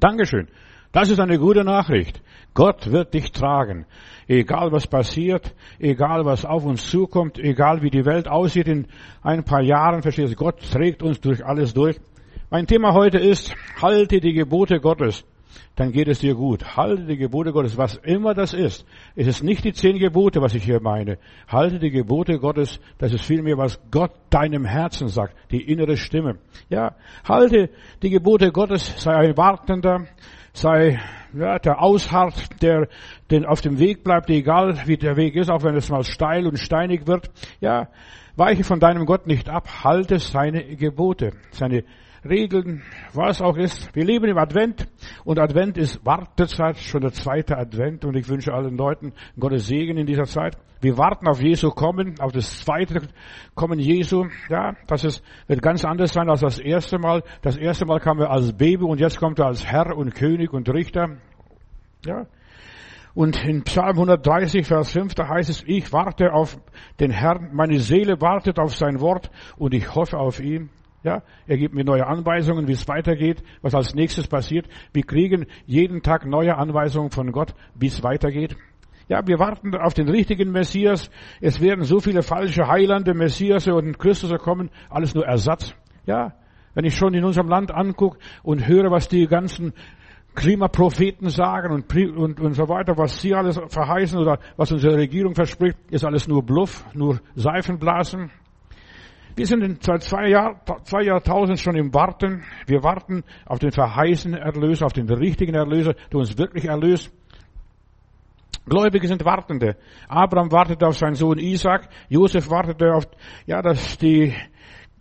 [0.00, 0.48] Dankeschön.
[0.92, 2.22] Das ist eine gute Nachricht.
[2.54, 3.86] Gott wird dich tragen.
[4.26, 8.86] Egal was passiert, egal was auf uns zukommt, egal wie die Welt aussieht in
[9.22, 12.00] ein paar Jahren, verstehst du, Gott trägt uns durch alles durch.
[12.50, 15.24] Mein Thema heute ist, halte die Gebote Gottes
[15.76, 16.76] dann geht es dir gut.
[16.76, 18.84] Halte die Gebote Gottes, was immer das ist.
[19.14, 21.18] Es ist nicht die zehn Gebote, was ich hier meine.
[21.46, 26.38] Halte die Gebote Gottes, das ist vielmehr, was Gott deinem Herzen sagt, die innere Stimme.
[26.68, 27.70] Ja, halte
[28.02, 30.06] die Gebote Gottes, sei ein Wartender,
[30.52, 30.98] sei
[31.34, 32.88] ja, der ausharrt, der
[33.30, 36.46] den auf dem Weg bleibt, egal wie der Weg ist, auch wenn es mal steil
[36.46, 37.30] und steinig wird.
[37.60, 37.88] Ja,
[38.36, 41.84] weiche von deinem Gott nicht ab, halte seine Gebote, seine
[42.28, 42.82] Regeln,
[43.12, 43.94] was auch ist.
[43.94, 44.88] Wir leben im Advent
[45.24, 49.96] und Advent ist Wartezeit, schon der zweite Advent und ich wünsche allen Leuten Gottes Segen
[49.96, 50.56] in dieser Zeit.
[50.80, 53.00] Wir warten auf Jesu kommen, auf das zweite
[53.54, 54.26] Kommen Jesu.
[54.48, 57.24] Ja, das ist, wird ganz anders sein als das erste Mal.
[57.42, 60.52] Das erste Mal kam er als Baby und jetzt kommt er als Herr und König
[60.52, 61.16] und Richter.
[62.06, 62.26] Ja.
[63.14, 66.56] Und in Psalm 130, Vers 5, da heißt es, ich warte auf
[67.00, 70.70] den Herrn, meine Seele wartet auf sein Wort und ich hoffe auf ihn.
[71.04, 74.66] Ja, er gibt mir neue Anweisungen, wie es weitergeht, was als nächstes passiert.
[74.92, 78.56] Wir kriegen jeden Tag neue Anweisungen von Gott, wie es weitergeht.
[79.08, 81.10] Ja, wir warten auf den richtigen Messias.
[81.40, 85.74] Es werden so viele falsche Heilande, Messias und Christus kommen, alles nur Ersatz.
[86.04, 86.34] Ja,
[86.74, 89.72] wenn ich schon in unserem Land angucke und höre, was die ganzen
[90.34, 95.34] Klimapropheten sagen und, und, und so weiter, was sie alles verheißen oder was unsere Regierung
[95.34, 98.30] verspricht, ist alles nur Bluff, nur Seifenblasen.
[99.38, 102.42] Wir sind seit zwei, Jahr, zwei Jahrtausend schon im Warten.
[102.66, 107.12] Wir warten auf den verheißenen Erlöser, auf den richtigen Erlöser, der uns wirklich erlöst.
[108.66, 109.76] Gläubige sind Wartende.
[110.08, 111.88] Abraham wartete auf seinen Sohn Isaac.
[112.08, 113.04] Josef wartete auf,
[113.46, 114.34] ja, dass die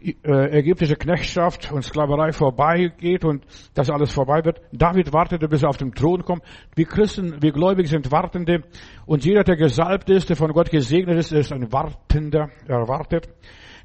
[0.04, 4.62] äh, ägyptische Knechtschaft und Sklaverei vorbeigeht und dass alles vorbei wird.
[4.72, 6.44] David wartete, bis er auf den Thron kommt.
[6.76, 8.62] Wir Christen, wir Gläubige sind Wartende.
[9.08, 12.52] Und jeder, der gesalbt ist, der von Gott gesegnet ist, ist ein Wartender.
[12.68, 13.30] Er wartet.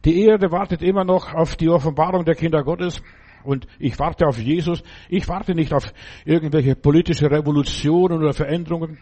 [0.04, 3.02] Die Erde wartet immer noch auf die Offenbarung der Kinder Gottes.
[3.44, 4.82] Und ich warte auf Jesus.
[5.08, 5.92] Ich warte nicht auf
[6.24, 8.98] irgendwelche politische Revolutionen oder Veränderungen.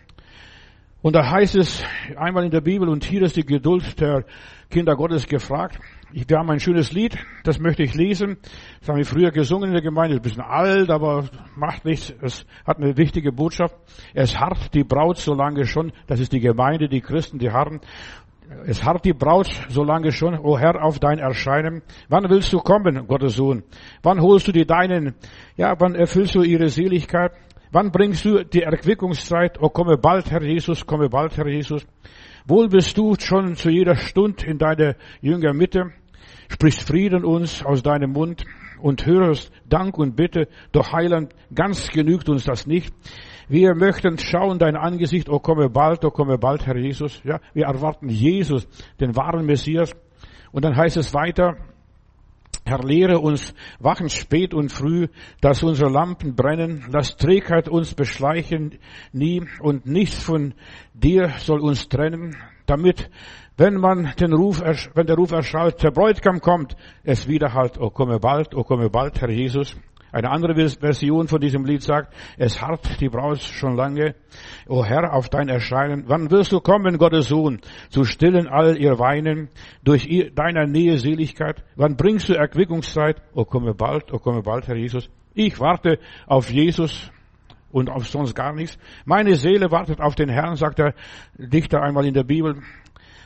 [1.03, 1.83] Und da heißt es
[2.17, 4.27] einmal in der Bibel, und hier ist die Geduld der
[4.69, 5.79] Kinder Gottes gefragt.
[6.13, 8.37] Wir haben ein schönes Lied, das möchte ich lesen.
[8.81, 10.17] Das haben wir früher gesungen in der Gemeinde.
[10.17, 11.25] Ist ein bisschen alt, aber
[11.57, 12.13] macht nichts.
[12.21, 13.75] Es hat eine wichtige Botschaft.
[14.13, 15.93] Es harrt die Braut so lange schon.
[16.07, 17.81] Das ist die Gemeinde, die Christen, die harren.
[18.67, 21.83] Es harrt die Braut so lange schon, o Herr, auf dein Erscheinen.
[22.09, 23.63] Wann willst du kommen, Gottes Sohn?
[24.03, 25.15] Wann holst du die Deinen?
[25.57, 27.31] Ja, wann erfüllst du ihre Seligkeit?
[27.71, 29.63] Wann bringst du die Erquickungszeit?
[29.63, 31.87] O komme bald, Herr Jesus, komme bald, Herr Jesus.
[32.45, 35.93] Wohl bist du schon zu jeder Stund in deiner Jünger Mitte,
[36.49, 38.45] sprichst Frieden uns aus deinem Mund
[38.81, 42.93] und hörst Dank und Bitte, doch Heiland, ganz genügt uns das nicht.
[43.51, 47.21] Wir möchten schauen dein Angesicht, oh komme bald, oh komme bald, Herr Jesus.
[47.25, 48.69] Ja, wir erwarten Jesus,
[49.01, 49.91] den wahren Messias.
[50.53, 51.57] Und dann heißt es weiter,
[52.65, 55.09] Herr, lehre uns wachen spät und früh,
[55.41, 58.79] dass unsere Lampen brennen, lass Trägheit uns beschleichen
[59.13, 60.55] nie und nichts von
[60.95, 62.37] dir soll uns trennen,
[62.67, 63.11] damit,
[63.57, 64.63] wenn man den Ruf,
[64.95, 68.91] wenn der Ruf erschallt, der Bräutigam kommt, es wieder halt, oh komme bald, oh komme
[68.91, 69.77] bald, Herr Jesus.
[70.13, 74.15] Eine andere Version von diesem Lied sagt, es harrt die Braut schon lange.
[74.69, 77.61] O Herr, auf dein Erscheinen, wann wirst du kommen, Gottes Sohn,
[77.91, 79.49] zu stillen all ihr Weinen,
[79.85, 81.63] durch deiner Nähe Seligkeit?
[81.77, 83.23] Wann bringst du Erquickungszeit?
[83.35, 85.09] O komme bald, o komme bald, Herr Jesus.
[85.35, 87.11] Ich warte auf Jesus
[87.71, 88.79] und auf sonst gar nichts.
[89.05, 90.95] Meine Seele wartet auf den Herrn, sagt der
[91.39, 92.63] Dichter einmal in der Bibel,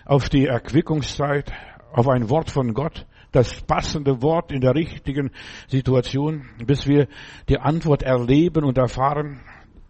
[0.04, 1.50] auf die Erquickungszeit,
[1.92, 5.30] auf ein Wort von Gott das passende Wort in der richtigen
[5.66, 7.08] Situation, bis wir
[7.48, 9.40] die Antwort erleben und erfahren.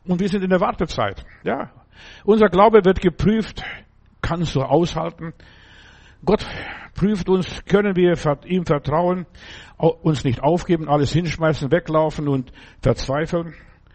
[0.07, 1.25] Und wir sind in der Wartezeit.
[1.43, 1.71] Ja.
[2.25, 3.63] Unser Glaube wird geprüft.
[4.23, 5.35] Kannst du aushalten?
[6.25, 6.47] Gott
[6.95, 8.17] prüft uns, können wir
[8.47, 9.27] ihm vertrauen,
[9.77, 12.51] uns nicht aufgeben, alles hinschmeißen, weglaufen und
[12.81, 13.53] verzweifeln.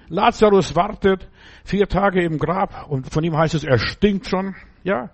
[0.09, 1.27] Lazarus wartet
[1.63, 5.09] vier Tage im Grab und von ihm heißt es, er stinkt schon, ja.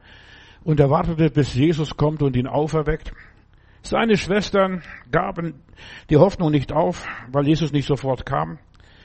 [0.64, 3.14] Und er wartete, bis Jesus kommt und ihn auferweckt.
[3.86, 5.62] Seine Schwestern gaben
[6.10, 8.58] die Hoffnung nicht auf, weil Jesus nicht sofort kam.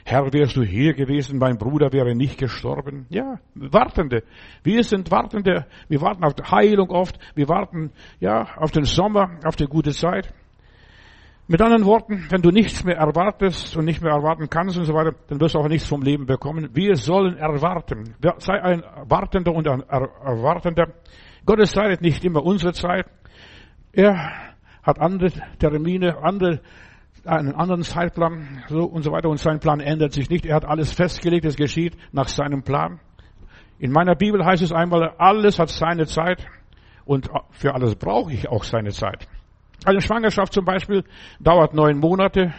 [0.05, 3.05] Herr, wärst du hier gewesen, mein Bruder wäre nicht gestorben.
[3.09, 4.23] Ja, Wartende.
[4.63, 5.67] Wir sind Wartende.
[5.87, 7.19] Wir warten auf die Heilung oft.
[7.35, 10.33] Wir warten, ja, auf den Sommer, auf die gute Zeit.
[11.47, 14.95] Mit anderen Worten, wenn du nichts mehr erwartest und nicht mehr erwarten kannst und so
[14.95, 16.69] weiter, dann wirst du auch nichts vom Leben bekommen.
[16.73, 18.15] Wir sollen erwarten.
[18.39, 20.87] Sei ein Wartender und ein Erwartender.
[21.45, 23.05] Gottes Zeit ist nicht immer unsere Zeit.
[23.93, 24.50] Er
[24.83, 26.61] hat andere Termine, andere
[27.25, 30.45] einen anderen Zeitplan so und so weiter und sein Plan ändert sich nicht.
[30.45, 32.99] Er hat alles festgelegt, es geschieht nach seinem Plan.
[33.77, 36.45] In meiner Bibel heißt es einmal, alles hat seine Zeit
[37.05, 39.27] und für alles brauche ich auch seine Zeit.
[39.85, 41.03] Eine Schwangerschaft zum Beispiel
[41.39, 42.53] dauert neun Monate.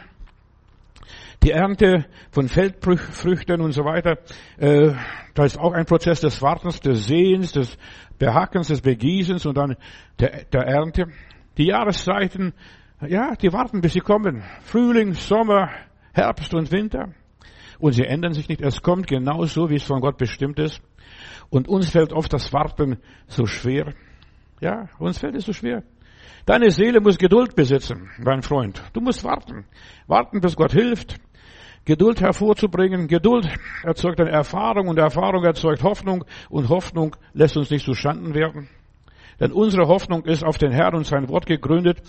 [1.42, 4.18] Die Ernte von Feldfrüchten und so weiter,
[4.58, 4.92] äh,
[5.34, 7.76] da ist auch ein Prozess des Wartens, des Sehens, des
[8.18, 9.76] Behackens, des Begießens und dann
[10.20, 11.06] der, der Ernte.
[11.58, 12.54] Die Jahreszeiten,
[13.06, 14.42] ja, die warten, bis sie kommen.
[14.62, 15.70] Frühling, Sommer,
[16.12, 17.14] Herbst und Winter.
[17.78, 18.60] Und sie ändern sich nicht.
[18.60, 20.80] Es kommt genau so, wie es von Gott bestimmt ist.
[21.50, 23.92] Und uns fällt oft das Warten so schwer.
[24.60, 25.82] Ja, uns fällt es so schwer.
[26.46, 28.82] Deine Seele muss Geduld besitzen, mein Freund.
[28.92, 29.64] Du musst warten.
[30.06, 31.20] Warten, bis Gott hilft.
[31.84, 33.08] Geduld hervorzubringen.
[33.08, 33.48] Geduld
[33.82, 38.68] erzeugt eine Erfahrung und Erfahrung erzeugt Hoffnung und Hoffnung lässt uns nicht zu Schanden werden.
[39.42, 42.00] Denn unsere Hoffnung ist auf den Herrn und sein Wort gegründet.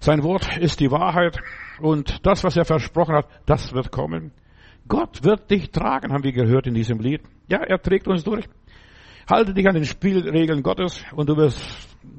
[0.00, 1.38] Sein Wort ist die Wahrheit
[1.80, 4.32] und das, was er versprochen hat, das wird kommen.
[4.88, 7.20] Gott wird dich tragen, haben wir gehört in diesem Lied.
[7.46, 8.46] Ja, er trägt uns durch.
[9.28, 11.62] Halte dich an den Spielregeln Gottes und du wirst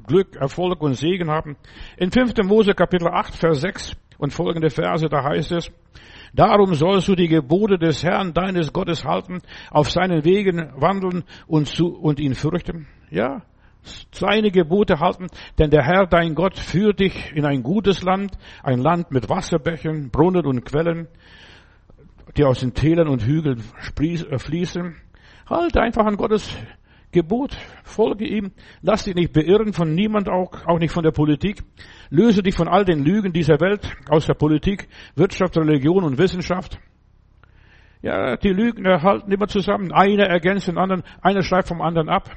[0.06, 1.56] Glück, Erfolg und Segen haben.
[1.96, 2.34] In 5.
[2.44, 5.72] Mose Kapitel 8, Vers 6 und folgende Verse, da heißt es,
[6.32, 9.40] Darum sollst du die Gebote des Herrn deines Gottes halten,
[9.72, 12.86] auf seinen Wegen wandeln und, zu, und ihn fürchten.
[13.10, 13.42] Ja,
[14.12, 15.26] seine Gebote halten,
[15.58, 18.32] denn der Herr dein Gott führt dich in ein gutes Land,
[18.62, 21.08] ein Land mit Wasserbächen, Brunnen und Quellen,
[22.36, 23.62] die aus den Tälern und Hügeln
[23.98, 24.96] äh, fließen.
[25.48, 26.56] Halte einfach an Gottes
[27.12, 31.62] Gebot, folge ihm, lass dich nicht beirren von niemand, auch, auch nicht von der Politik.
[32.08, 36.78] Löse dich von all den Lügen dieser Welt, aus der Politik, Wirtschaft, Religion und Wissenschaft.
[38.02, 39.92] Ja, die Lügen erhalten immer zusammen.
[39.92, 42.30] Einer ergänzt den anderen, einer schreibt vom anderen ab.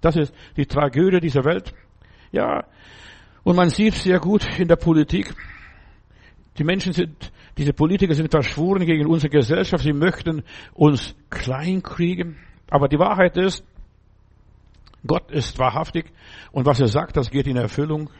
[0.00, 1.74] Das ist die Tragödie dieser Welt.
[2.32, 2.64] Ja,
[3.42, 5.34] und man sieht sehr gut in der Politik,
[6.58, 9.84] die Menschen sind, diese Politiker sind verschworen gegen unsere Gesellschaft.
[9.84, 10.42] Sie möchten
[10.74, 12.36] uns kleinkriegen.
[12.68, 13.64] Aber die Wahrheit ist,
[15.06, 16.06] Gott ist wahrhaftig
[16.50, 18.10] und was er sagt, das geht in Erfüllung.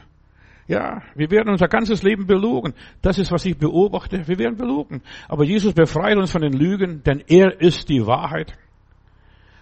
[0.67, 2.73] Ja, wir werden unser ganzes Leben belogen.
[3.01, 4.27] Das ist, was ich beobachte.
[4.27, 5.01] Wir werden belogen.
[5.27, 8.53] Aber Jesus befreit uns von den Lügen, denn er ist die Wahrheit.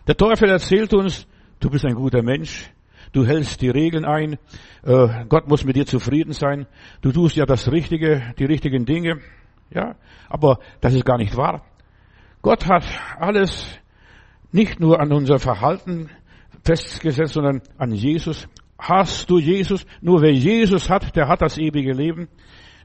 [0.06, 1.28] Der Teufel erzählt uns,
[1.60, 2.70] du bist ein guter Mensch,
[3.14, 4.38] du hältst die Regeln ein,
[4.84, 6.68] äh, Gott muss mit dir zufrieden sein,
[7.02, 9.20] du tust ja das Richtige, die richtigen Dinge.
[9.70, 9.96] Ja,
[10.30, 11.66] aber das ist gar nicht wahr.
[12.42, 12.86] Gott hat
[13.20, 13.68] alles
[14.52, 16.10] nicht nur an unser Verhalten
[16.64, 18.48] festgesetzt, sondern an Jesus.
[18.78, 19.86] Hast du Jesus?
[20.02, 22.28] Nur wer Jesus hat, der hat das ewige Leben.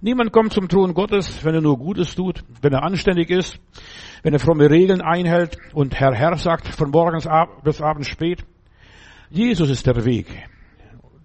[0.01, 3.61] Niemand kommt zum Thron Gottes, wenn er nur Gutes tut, wenn er anständig ist,
[4.25, 7.29] wenn er fromme Regeln einhält und Herr Herr sagt von morgens
[7.63, 8.45] bis abends spät.
[9.33, 10.27] Jesus ist der Weg,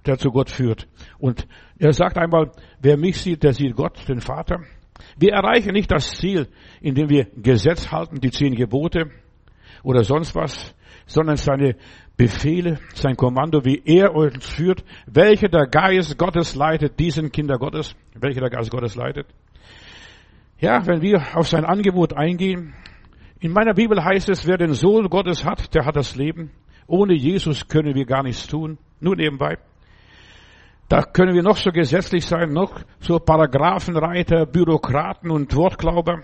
[0.05, 0.87] der zu Gott führt.
[1.19, 1.45] Und
[1.77, 4.61] er sagt einmal, wer mich sieht, der sieht Gott, den Vater.
[5.17, 6.47] Wir erreichen nicht das Ziel,
[6.81, 9.11] indem wir Gesetz halten, die zehn Gebote
[9.83, 10.73] oder sonst was,
[11.05, 11.75] sondern seine
[12.15, 17.95] Befehle, sein Kommando, wie er uns führt, welcher der Geist Gottes leitet, diesen Kinder Gottes,
[18.15, 19.27] welcher der Geist Gottes leitet.
[20.59, 22.73] Ja, wenn wir auf sein Angebot eingehen,
[23.39, 26.51] in meiner Bibel heißt es, wer den Sohn Gottes hat, der hat das Leben.
[26.87, 28.77] Ohne Jesus können wir gar nichts tun.
[28.99, 29.57] Nur nebenbei.
[30.89, 36.23] Da können wir noch so gesetzlich sein, noch so Paragraphenreiter, Bürokraten und Wortglauber.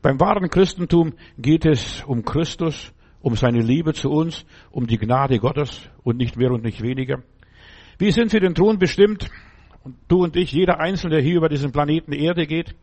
[0.00, 2.92] Beim wahren Christentum geht es um Christus
[3.22, 7.22] um seine Liebe zu uns, um die Gnade Gottes und nicht mehr und nicht weniger.
[7.98, 9.30] Wir sind für den Thron bestimmt,
[9.84, 12.74] und du und ich, jeder Einzelne, der hier über diesen Planeten Erde geht.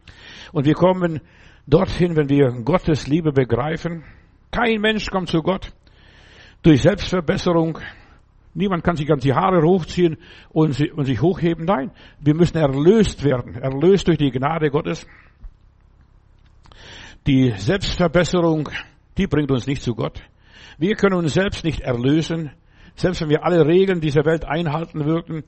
[0.51, 1.21] Und wir kommen
[1.65, 4.03] dorthin, wenn wir Gottes Liebe begreifen.
[4.51, 5.71] Kein Mensch kommt zu Gott
[6.63, 7.79] durch Selbstverbesserung.
[8.53, 10.17] Niemand kann sich an die Haare hochziehen
[10.49, 11.65] und sich hochheben.
[11.65, 13.55] Nein, wir müssen erlöst werden.
[13.55, 15.05] Erlöst durch die Gnade Gottes.
[17.27, 18.69] Die Selbstverbesserung
[19.19, 20.21] die bringt uns nicht zu Gott.
[20.77, 22.51] Wir können uns selbst nicht erlösen,
[22.95, 25.43] selbst wenn wir alle Regeln dieser Welt einhalten würden.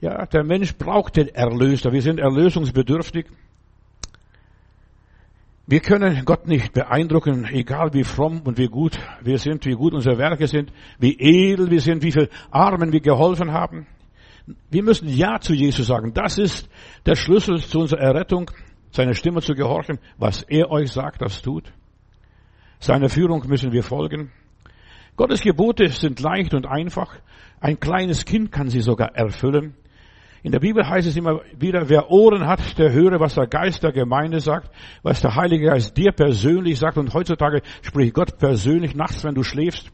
[0.00, 1.92] Ja, der Mensch braucht den Erlöser.
[1.92, 3.26] Wir sind erlösungsbedürftig.
[5.66, 9.94] Wir können Gott nicht beeindrucken, egal wie fromm und wie gut wir sind, wie gut
[9.94, 13.86] unsere Werke sind, wie edel wir sind, wie viel Armen wir geholfen haben.
[14.70, 16.12] Wir müssen Ja zu Jesus sagen.
[16.12, 16.68] Das ist
[17.06, 18.50] der Schlüssel zu unserer Errettung,
[18.90, 19.98] seine Stimme zu gehorchen.
[20.18, 21.72] Was er euch sagt, das tut.
[22.78, 24.32] Seiner Führung müssen wir folgen.
[25.16, 27.16] Gottes Gebote sind leicht und einfach.
[27.58, 29.74] Ein kleines Kind kann sie sogar erfüllen.
[30.44, 33.82] In der Bibel heißt es immer wieder, wer Ohren hat, der höre, was der Geist
[33.82, 34.70] der Gemeinde sagt,
[35.02, 36.98] was der Heilige Geist dir persönlich sagt.
[36.98, 39.90] Und heutzutage spricht Gott persönlich nachts, wenn du schläfst.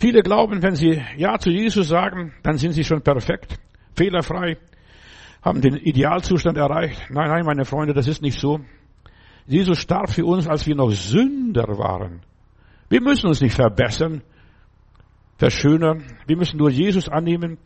[0.00, 3.58] Viele glauben, wenn sie Ja zu Jesus sagen, dann sind sie schon perfekt,
[3.94, 4.56] fehlerfrei,
[5.42, 7.10] haben den Idealzustand erreicht.
[7.10, 8.60] Nein, nein, meine Freunde, das ist nicht so.
[9.46, 12.22] Jesus starb für uns, als wir noch Sünder waren.
[12.88, 14.22] Wir müssen uns nicht verbessern,
[15.36, 16.04] verschönern.
[16.26, 17.58] Wir müssen nur Jesus annehmen.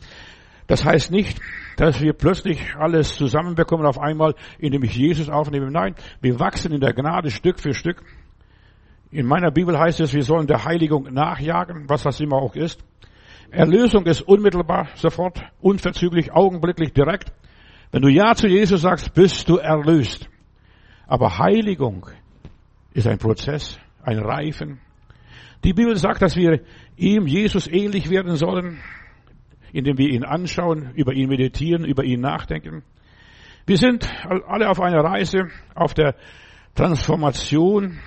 [0.69, 1.41] Das heißt nicht,
[1.77, 5.71] dass wir plötzlich alles zusammenbekommen auf einmal, indem ich Jesus aufnehme.
[5.71, 8.03] Nein, wir wachsen in der Gnade Stück für Stück.
[9.11, 12.85] In meiner Bibel heißt es, wir sollen der Heiligung nachjagen, was das immer auch ist.
[13.51, 17.33] Erlösung ist unmittelbar, sofort, unverzüglich, augenblicklich, direkt.
[17.91, 20.29] Wenn du Ja zu Jesus sagst, bist du erlöst.
[21.07, 22.07] Aber Heiligung
[22.93, 24.81] ist ein Prozess, ein Reifen.
[25.65, 26.61] Die Bibel sagt, dass wir
[26.97, 28.81] ihm, Jesus, ähnlich werden sollen,
[29.73, 32.83] indem wir ihn anschauen, über ihn meditieren, über ihn nachdenken.
[33.67, 34.09] Wir sind
[34.47, 36.15] alle auf einer Reise, auf der
[36.75, 37.99] Transformation,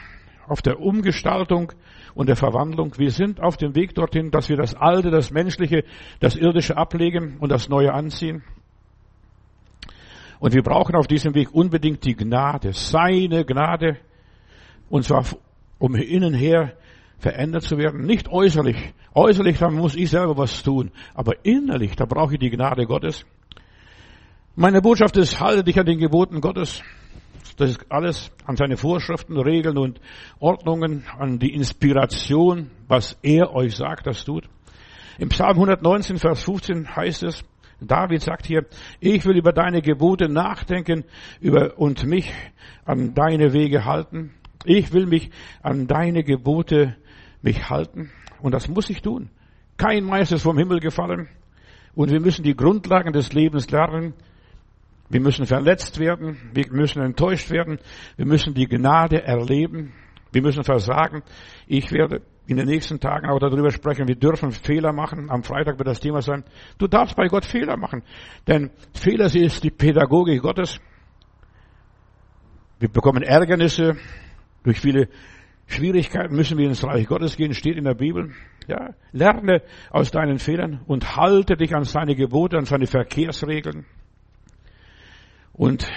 [0.47, 1.71] auf der Umgestaltung
[2.15, 2.97] und der Verwandlung.
[2.97, 5.83] Wir sind auf dem Weg dorthin, dass wir das Alte, das Menschliche,
[6.19, 8.43] das Irdische ablegen und das Neue anziehen.
[10.39, 13.97] Und wir brauchen auf diesem Weg unbedingt die Gnade, seine Gnade,
[14.89, 15.23] und zwar
[15.77, 16.73] um innen her
[17.21, 18.05] verändert zu werden.
[18.05, 18.93] Nicht äußerlich.
[19.13, 20.91] Äußerlich, da muss ich selber was tun.
[21.13, 23.25] Aber innerlich, da brauche ich die Gnade Gottes.
[24.55, 26.81] Meine Botschaft ist, halte dich an den Geboten Gottes.
[27.57, 30.01] Das ist alles an seine Vorschriften, Regeln und
[30.39, 34.49] Ordnungen, an die Inspiration, was er euch sagt, das tut.
[35.19, 37.43] Im Psalm 119, Vers 15 heißt es,
[37.79, 38.65] David sagt hier,
[38.99, 41.03] ich will über deine Gebote nachdenken
[41.39, 42.31] über, und mich
[42.85, 44.33] an deine Wege halten.
[44.65, 45.31] Ich will mich
[45.63, 46.95] an deine Gebote
[47.41, 48.11] mich halten.
[48.41, 49.29] Und das muss ich tun.
[49.77, 51.27] Kein Meister ist vom Himmel gefallen.
[51.93, 54.13] Und wir müssen die Grundlagen des Lebens lernen.
[55.09, 56.37] Wir müssen verletzt werden.
[56.53, 57.79] Wir müssen enttäuscht werden.
[58.15, 59.93] Wir müssen die Gnade erleben.
[60.31, 61.23] Wir müssen versagen.
[61.67, 64.07] Ich werde in den nächsten Tagen auch darüber sprechen.
[64.07, 65.29] Wir dürfen Fehler machen.
[65.29, 66.43] Am Freitag wird das Thema sein.
[66.77, 68.03] Du darfst bei Gott Fehler machen.
[68.47, 70.79] Denn Fehler ist die Pädagogik Gottes.
[72.79, 73.97] Wir bekommen Ärgernisse.
[74.63, 75.09] Durch viele
[75.71, 78.31] Schwierigkeiten müssen wir ins Reich Gottes gehen, steht in der Bibel.
[78.67, 83.85] Ja, lerne aus deinen Fehlern und halte dich an seine Gebote, an seine Verkehrsregeln.
[85.53, 85.87] Und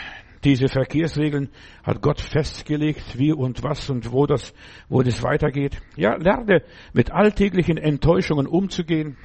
[0.44, 1.48] diese Verkehrsregeln
[1.82, 4.54] hat Gott festgelegt, wie und was und wo das,
[4.88, 5.80] wo das weitergeht.
[5.96, 6.62] Ja, lerne
[6.92, 9.16] mit alltäglichen Enttäuschungen umzugehen.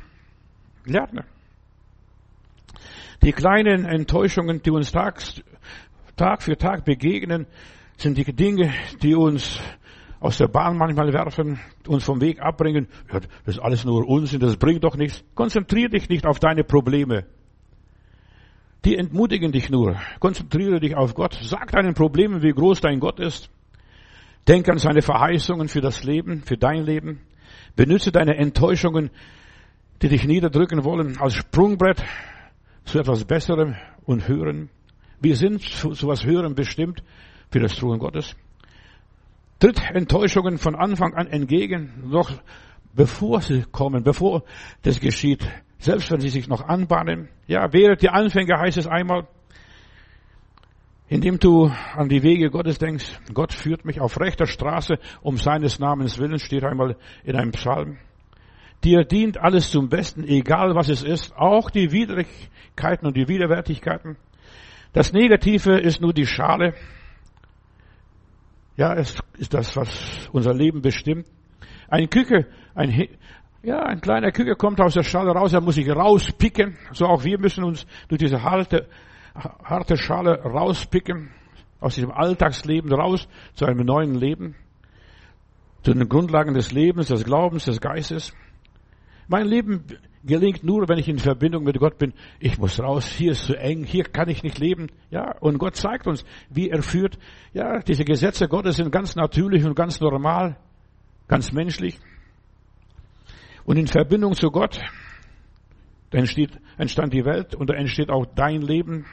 [0.86, 1.26] Lerne.
[3.22, 5.42] Die kleinen Enttäuschungen, die uns tags,
[6.16, 7.48] Tag für Tag begegnen,
[7.98, 9.62] sind die Dinge, die uns
[10.20, 12.88] aus der Bahn manchmal werfen, uns vom Weg abbringen.
[13.12, 15.24] Ja, das ist alles nur Unsinn, das bringt doch nichts.
[15.34, 17.26] Konzentriere dich nicht auf deine Probleme.
[18.86, 19.98] Die entmutigen dich nur.
[20.20, 21.38] Konzentriere dich auf Gott.
[21.42, 23.50] Sag deinen Problemen, wie groß dein Gott ist.
[24.48, 27.22] Denk an seine Verheißungen für das Leben, für dein Leben.
[27.76, 29.10] Benütze deine Enttäuschungen,
[30.02, 32.04] die dich niederdrücken wollen, als Sprungbrett
[32.86, 34.70] zu etwas Besserem und Höherem.
[35.20, 37.04] Wir sind zu, zu was Höherem bestimmt
[37.52, 38.36] für das Thron Gottes.
[39.60, 42.32] Tritt Enttäuschungen von Anfang an entgegen, noch
[42.94, 44.44] bevor sie kommen, bevor
[44.84, 45.46] das geschieht.
[45.80, 47.30] Selbst wenn sie sich noch anbahnen.
[47.48, 49.28] Ja, während die Anfänge heißt es einmal,
[51.10, 55.80] indem du an die Wege Gottes denkst, Gott führt mich auf rechter Straße um seines
[55.80, 57.98] Namens willen, steht einmal in einem Psalm.
[58.84, 64.16] Dir dient alles zum Besten, egal was es ist, auch die Widrigkeiten und die Widerwärtigkeiten.
[64.94, 66.74] Das Negative ist nur die Schale.
[68.80, 71.28] Ja, es ist das, was unser Leben bestimmt.
[71.90, 73.10] Ein Küke, ein,
[73.62, 76.78] ja, ein kleiner Küke kommt aus der Schale raus, er muss sich rauspicken.
[76.94, 78.88] So auch wir müssen uns durch diese harte,
[79.36, 81.30] harte Schale rauspicken,
[81.82, 84.56] aus diesem Alltagsleben raus zu einem neuen Leben,
[85.84, 88.34] zu den Grundlagen des Lebens, des Glaubens, des Geistes.
[89.28, 89.84] Mein Leben
[90.24, 92.14] gelingt nur, wenn ich in Verbindung mit Gott bin.
[92.40, 94.88] Ich muss raus, hier ist zu eng, hier kann ich nicht leben.
[95.10, 97.18] Ja, und Gott zeigt uns, wie er führt.
[97.54, 100.58] Ja, diese Gesetze Gottes sind ganz natürlich und ganz normal,
[101.28, 102.00] ganz menschlich.
[103.66, 104.80] Und in Verbindung zu Gott,
[106.12, 109.06] entsteht, entstand die Welt und da entsteht auch dein Leben.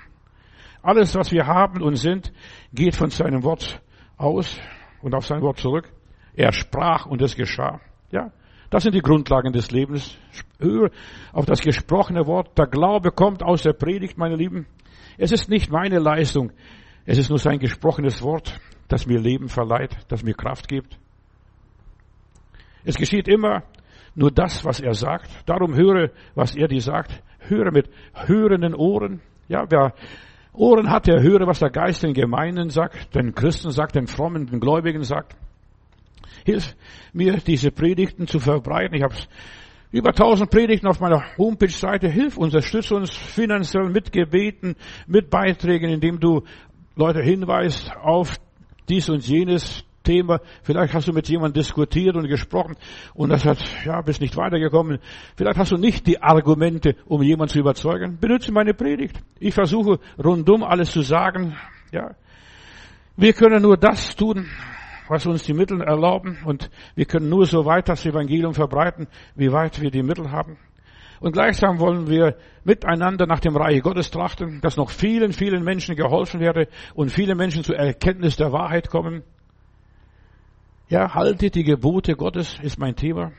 [0.82, 2.32] Alles, was wir haben und sind,
[2.72, 3.80] geht von seinem Wort
[4.16, 4.58] aus
[5.02, 5.92] und auf sein Wort zurück.
[6.34, 7.80] Er sprach und es geschah.
[8.10, 8.30] Ja,
[8.70, 10.16] das sind die Grundlagen des Lebens.
[10.58, 10.90] Hör
[11.32, 12.56] auf das gesprochene Wort.
[12.58, 14.66] Der Glaube kommt aus der Predigt, meine Lieben.
[15.18, 16.52] Es ist nicht meine Leistung.
[17.04, 18.58] Es ist nur sein gesprochenes Wort,
[18.88, 20.98] das mir Leben verleiht, das mir Kraft gibt.
[22.84, 23.62] Es geschieht immer
[24.14, 25.30] nur das, was er sagt.
[25.46, 27.22] Darum höre, was er dir sagt.
[27.38, 29.20] Höre mit hörenden Ohren.
[29.48, 29.94] Ja, wer
[30.52, 34.46] Ohren hat, der höre, was der Geist den Gemeinden sagt, den Christen sagt, den Frommen,
[34.46, 35.36] den Gläubigen sagt.
[36.46, 36.76] Hilf
[37.12, 38.94] mir, diese Predigten zu verbreiten.
[38.94, 39.16] Ich habe
[39.90, 42.08] Über tausend Predigten auf meiner Homepage-Seite.
[42.08, 44.76] Hilf unterstütze uns finanziell mit Gebeten,
[45.08, 46.44] mit Beiträgen, indem du
[46.94, 48.36] Leute hinweist auf
[48.88, 50.40] dies und jenes Thema.
[50.62, 52.76] Vielleicht hast du mit jemandem diskutiert und gesprochen
[53.14, 55.00] und das hat, ja, bist nicht weitergekommen.
[55.34, 58.18] Vielleicht hast du nicht die Argumente, um jemanden zu überzeugen.
[58.20, 59.20] Benutze meine Predigt.
[59.40, 61.56] Ich versuche rundum alles zu sagen,
[61.90, 62.14] ja.
[63.16, 64.46] Wir können nur das tun,
[65.08, 69.52] was uns die Mittel erlauben und wir können nur so weit das Evangelium verbreiten, wie
[69.52, 70.56] weit wir die Mittel haben.
[71.20, 75.96] Und gleichsam wollen wir miteinander nach dem Reich Gottes trachten, dass noch vielen, vielen Menschen
[75.96, 79.22] geholfen werde und viele Menschen zur Erkenntnis der Wahrheit kommen.
[80.88, 83.32] Ja, haltet die Gebote Gottes ist mein Thema.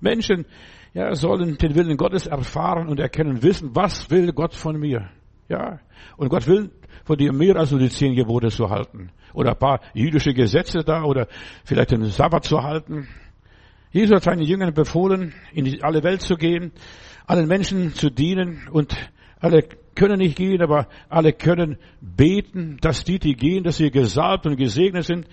[0.00, 0.44] Menschen,
[0.92, 5.08] ja, sollen den Willen Gottes erfahren und erkennen, wissen, was will Gott von mir.
[5.48, 5.80] Ja,
[6.16, 6.70] und Gott will
[7.04, 9.10] von dir mehr als nur die zehn Gebote zu halten.
[9.34, 11.28] Oder ein paar jüdische Gesetze da, oder
[11.64, 13.08] vielleicht den Sabbat zu halten.
[13.90, 16.72] Jesus hat seinen Jüngern befohlen, in alle Welt zu gehen,
[17.26, 18.96] allen Menschen zu dienen und
[19.38, 24.46] alle können nicht gehen, aber alle können beten, dass die, die gehen, dass sie gesalbt
[24.46, 25.26] und gesegnet sind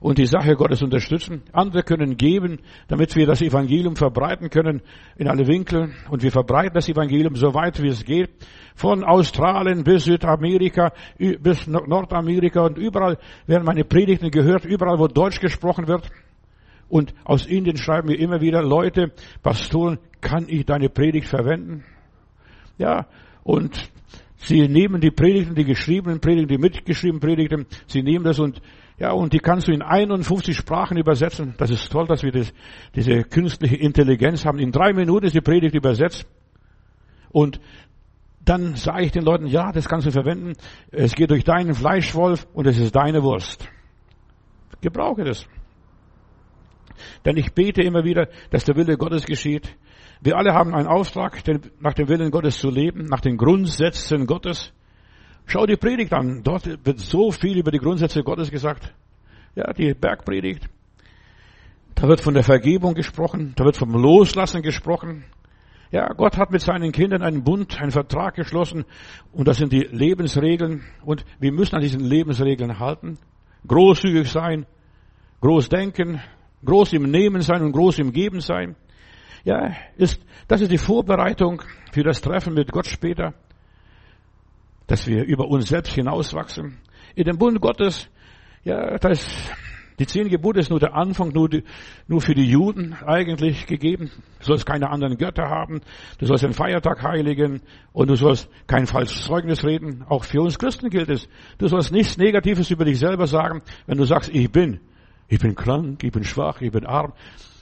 [0.00, 1.42] und die Sache Gottes unterstützen.
[1.52, 2.58] Andere können geben,
[2.88, 4.82] damit wir das Evangelium verbreiten können
[5.16, 5.92] in alle Winkel.
[6.10, 8.30] Und wir verbreiten das Evangelium so weit, wie es geht.
[8.74, 15.40] Von Australien bis Südamerika, bis Nordamerika und überall werden meine Predigten gehört, überall, wo Deutsch
[15.40, 16.10] gesprochen wird.
[16.88, 21.84] Und aus Indien schreiben mir immer wieder Leute, Pastoren, kann ich deine Predigt verwenden?
[22.78, 23.06] Ja,
[23.46, 23.90] und
[24.38, 28.60] Sie nehmen die Predigten, die geschriebenen Predigten, die mitgeschriebenen Predigten, sie nehmen das und,
[28.98, 31.54] ja, und die kannst du in 51 Sprachen übersetzen.
[31.58, 32.52] Das ist toll, dass wir das,
[32.94, 34.58] diese künstliche Intelligenz haben.
[34.58, 36.26] In drei Minuten ist die Predigt übersetzt.
[37.30, 37.60] Und
[38.44, 40.52] dann sage ich den Leuten, ja, das kannst du verwenden.
[40.92, 43.68] Es geht durch deinen Fleischwolf und es ist deine Wurst.
[44.80, 45.46] Gebrauche das.
[47.24, 49.74] Denn ich bete immer wieder, dass der Wille Gottes geschieht.
[50.20, 51.42] Wir alle haben einen Auftrag,
[51.80, 54.72] nach dem Willen Gottes zu leben, nach den Grundsätzen Gottes.
[55.46, 56.42] Schau die Predigt an.
[56.42, 58.92] Dort wird so viel über die Grundsätze Gottes gesagt.
[59.54, 60.68] Ja, die Bergpredigt.
[61.94, 63.52] Da wird von der Vergebung gesprochen.
[63.56, 65.24] Da wird vom Loslassen gesprochen.
[65.92, 68.84] Ja, Gott hat mit seinen Kindern einen Bund, einen Vertrag geschlossen.
[69.32, 70.82] Und das sind die Lebensregeln.
[71.04, 73.18] Und wir müssen an diesen Lebensregeln halten.
[73.66, 74.66] Großzügig sein,
[75.40, 76.20] groß denken,
[76.64, 78.76] groß im Nehmen sein und groß im Geben sein.
[79.44, 81.62] Ja, ist, das ist die Vorbereitung
[81.92, 83.34] für das Treffen mit Gott später,
[84.86, 86.78] dass wir über uns selbst hinauswachsen.
[87.14, 88.08] In dem Bund Gottes,
[88.64, 89.28] ja, da ist,
[89.98, 91.64] die zehn Gebote ist nur der Anfang, nur, die,
[92.06, 94.10] nur für die Juden eigentlich gegeben.
[94.40, 95.80] Du sollst keine anderen Götter haben,
[96.18, 97.62] du sollst den Feiertag heiligen
[97.92, 100.04] und du sollst kein falsches Zeugnis reden.
[100.08, 101.28] Auch für uns Christen gilt es.
[101.58, 104.80] Du sollst nichts Negatives über dich selber sagen, wenn du sagst, ich bin.
[105.28, 107.12] Ich bin krank, ich bin schwach, ich bin arm.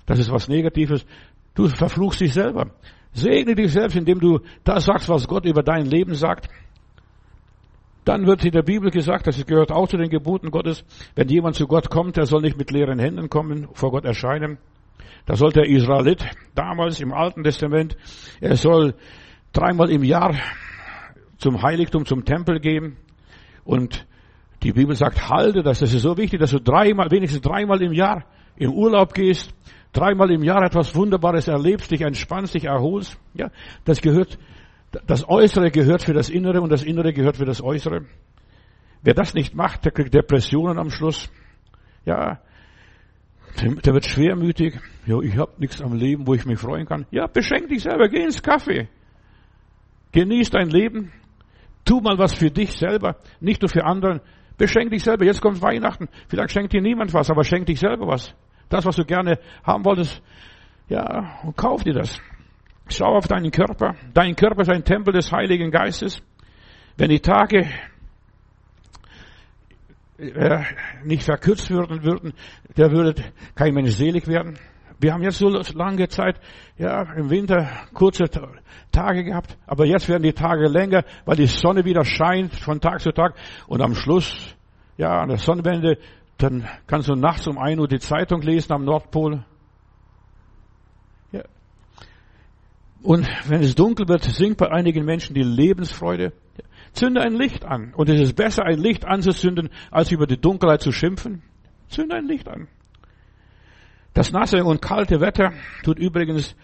[0.07, 1.07] Das ist was Negatives.
[1.55, 2.71] Du verfluchst dich selber.
[3.13, 6.49] Segne dich selbst, indem du das sagst, was Gott über dein Leben sagt.
[8.05, 11.55] Dann wird in der Bibel gesagt, das gehört auch zu den Geboten Gottes, wenn jemand
[11.55, 14.59] zu Gott kommt, der soll nicht mit leeren Händen kommen, vor Gott erscheinen.
[15.27, 17.97] Da soll der Israelit damals im Alten Testament,
[18.41, 18.95] er soll
[19.53, 20.35] dreimal im Jahr
[21.39, 22.97] zum Heiligtum, zum Tempel gehen.
[23.65, 24.07] Und
[24.63, 25.79] die Bibel sagt, halte das.
[25.79, 28.25] Das ist so wichtig, dass du dreimal, wenigstens dreimal im Jahr
[28.57, 29.55] im Urlaub gehst
[29.95, 33.19] dreimal im Jahr etwas Wunderbares erlebst, dich entspannst, dich erholst.
[33.33, 33.51] Ja,
[33.85, 34.39] das gehört,
[35.07, 38.05] das Äußere gehört für das Innere und das Innere gehört für das Äußere.
[39.03, 41.31] Wer das nicht macht, der kriegt Depressionen am Schluss.
[42.05, 42.41] Ja,
[43.63, 44.79] der wird schwermütig.
[45.07, 47.07] Ja, ich habe nichts am Leben, wo ich mich freuen kann.
[47.11, 48.89] Ja, beschenk dich selber, geh ins Kaffee.
[50.13, 51.13] Genieß dein Leben.
[51.85, 54.21] Tu mal was für dich selber, nicht nur für anderen.
[54.57, 55.25] Beschenk dich selber.
[55.25, 56.09] Jetzt kommt Weihnachten.
[56.29, 58.35] Vielleicht schenkt dir niemand was, aber schenk dich selber was.
[58.69, 60.23] Das, was du gerne haben wolltest,
[60.89, 62.19] ja, und kauf dir das.
[62.89, 63.95] Schau auf deinen Körper.
[64.13, 66.23] Dein Körper ist ein Tempel des Heiligen Geistes.
[66.97, 67.67] Wenn die Tage
[70.19, 70.63] äh,
[71.03, 72.35] nicht verkürzt würden, würden,
[72.77, 73.15] der würde
[73.55, 74.59] kein Mensch selig werden.
[75.01, 76.39] Wir haben jetzt so lange Zeit,
[76.79, 78.25] ja, im Winter kurze
[78.93, 83.01] Tage gehabt, aber jetzt werden die Tage länger, weil die Sonne wieder scheint von Tag
[83.01, 83.35] zu Tag
[83.67, 84.57] und am Schluss,
[84.97, 85.99] ja, an der Sonnenwende
[86.39, 89.45] dann kannst du nachts um ein Uhr die Zeitung lesen am Nordpol.
[91.33, 91.43] Ja.
[93.03, 96.33] Und wenn es dunkel wird, sinkt bei einigen Menschen die Lebensfreude.
[96.93, 97.93] Zünde ein Licht an.
[97.95, 101.43] Und es ist besser, ein Licht anzuzünden, als über die Dunkelheit zu schimpfen.
[101.89, 102.69] Zünde ein Licht an.
[104.13, 106.55] Das nasse und kalte Wetter tut übrigens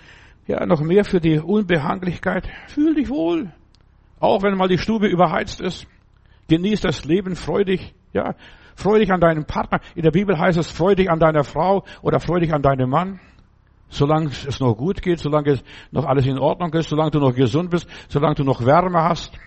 [0.46, 2.48] ja noch mehr für die Unbehaglichkeit.
[2.68, 3.52] Fühl dich wohl.
[4.20, 5.86] Auch wenn mal die Stube überheizt ist.
[6.48, 7.94] Genieß das Leben freudig.
[8.12, 8.34] Ja,
[8.80, 9.80] Freu dich an deinem Partner.
[9.94, 12.88] In der Bibel heißt es, freu dich an deiner Frau oder freu dich an deinem
[12.88, 13.20] Mann.
[13.90, 17.34] solange es noch gut geht, solange es noch alles in Ordnung ist, solange du noch
[17.34, 19.38] gesund bist, solange du noch Wärme hast.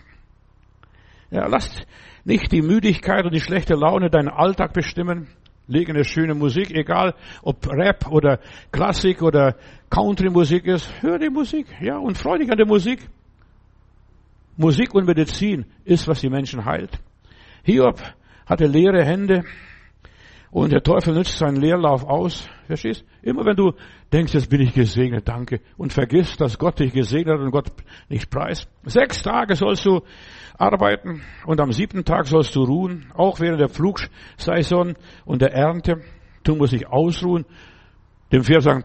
[1.32, 1.82] Ja, lass
[2.26, 5.30] nicht die Müdigkeit und die schlechte Laune deinen Alltag bestimmen.
[5.66, 8.40] Leg eine schöne Musik, egal ob Rap oder
[8.72, 9.56] Klassik oder
[9.90, 10.94] Country-Musik ist.
[11.02, 13.00] Hör die Musik, ja, und freu dich an der Musik.
[14.58, 17.00] Musik und Medizin ist, was die Menschen heilt.
[17.64, 18.00] Hiob
[18.46, 19.44] hatte leere Hände
[20.54, 22.48] und der Teufel nützt seinen Leerlauf aus.
[22.68, 23.04] Verstehst?
[23.24, 23.74] Immer wenn du
[24.12, 27.72] denkst, jetzt bin ich gesegnet, danke, und vergisst, dass Gott dich gesegnet hat und Gott
[28.08, 28.70] nicht preist.
[28.86, 30.02] Sechs Tage sollst du
[30.58, 36.02] arbeiten und am siebten Tag sollst du ruhen, auch während der Flugsaison und der Ernte.
[36.44, 37.46] Du musst dich ausruhen.
[38.32, 38.84] Dem Pferd sagen,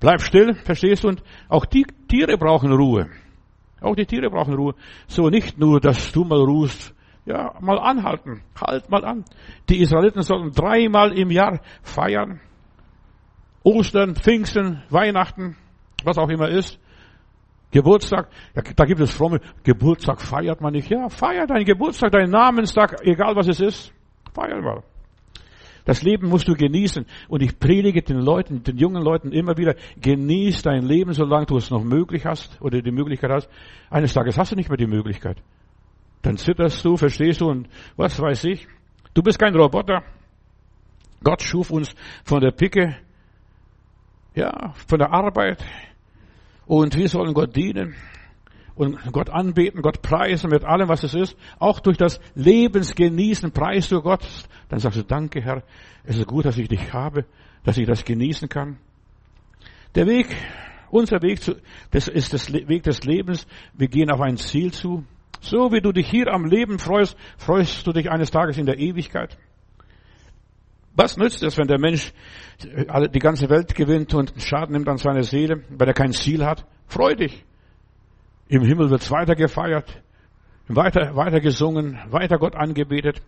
[0.00, 1.08] bleib still, verstehst du?
[1.08, 3.08] Und auch die Tiere brauchen Ruhe.
[3.80, 4.74] Auch die Tiere brauchen Ruhe.
[5.06, 6.93] So nicht nur, dass du mal ruhst.
[7.26, 8.42] Ja, mal anhalten.
[8.60, 9.24] Halt mal an.
[9.68, 12.40] Die Israeliten sollten dreimal im Jahr feiern.
[13.62, 15.56] Ostern, Pfingsten, Weihnachten,
[16.04, 16.78] was auch immer ist.
[17.70, 20.90] Geburtstag, ja, da gibt es fromme, Geburtstag feiert man nicht.
[20.90, 23.92] Ja, feier deinen Geburtstag, deinen Namenstag, egal was es ist.
[24.32, 24.84] Feier mal.
[25.84, 27.04] Das Leben musst du genießen.
[27.28, 31.56] Und ich predige den Leuten, den jungen Leuten immer wieder, genieß dein Leben, solange du
[31.56, 33.48] es noch möglich hast oder die Möglichkeit hast.
[33.90, 35.42] Eines Tages hast du nicht mehr die Möglichkeit.
[36.24, 38.66] Dann zitterst du, verstehst du und was weiß ich.
[39.12, 40.02] Du bist kein Roboter.
[41.22, 42.96] Gott schuf uns von der Picke,
[44.34, 45.62] ja, von der Arbeit.
[46.64, 47.94] Und wir sollen Gott dienen
[48.74, 51.36] und Gott anbeten, Gott preisen mit allem, was es ist.
[51.58, 54.26] Auch durch das Lebensgenießen preist du Gott.
[54.70, 55.62] Dann sagst du, danke Herr,
[56.04, 57.26] es ist gut, dass ich dich habe,
[57.64, 58.78] dass ich das genießen kann.
[59.94, 60.34] Der Weg,
[60.90, 61.56] unser Weg, zu,
[61.90, 63.46] das ist das Weg des Lebens.
[63.74, 65.04] Wir gehen auf ein Ziel zu.
[65.44, 68.78] So wie du dich hier am Leben freust, freust du dich eines Tages in der
[68.78, 69.36] Ewigkeit.
[70.96, 72.12] Was nützt es, wenn der Mensch
[72.62, 76.64] die ganze Welt gewinnt und Schaden nimmt an seiner Seele, weil er kein Ziel hat?
[76.86, 77.44] Freu dich.
[78.48, 80.02] Im Himmel wird's weiter gefeiert,
[80.68, 83.20] weiter, weiter gesungen, weiter Gott angebetet.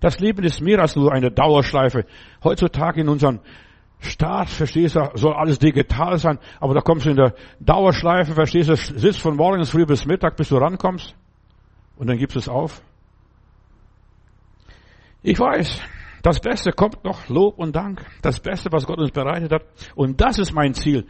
[0.00, 2.04] Das Leben ist mehr als nur eine Dauerschleife.
[2.42, 3.40] Heutzutage in unserem
[4.00, 8.70] Staat, verstehst du, soll alles digital sein, aber da kommst du in der Dauerschleife, verstehst
[8.70, 11.14] du, sitzt von morgens früh bis Mittag, bis du rankommst
[12.00, 12.80] und dann gibst du es auf.
[15.22, 15.82] Ich weiß,
[16.22, 18.06] das Beste kommt noch, Lob und Dank.
[18.22, 19.64] Das Beste, was Gott uns bereitet hat.
[19.94, 21.06] Und das ist mein Ziel.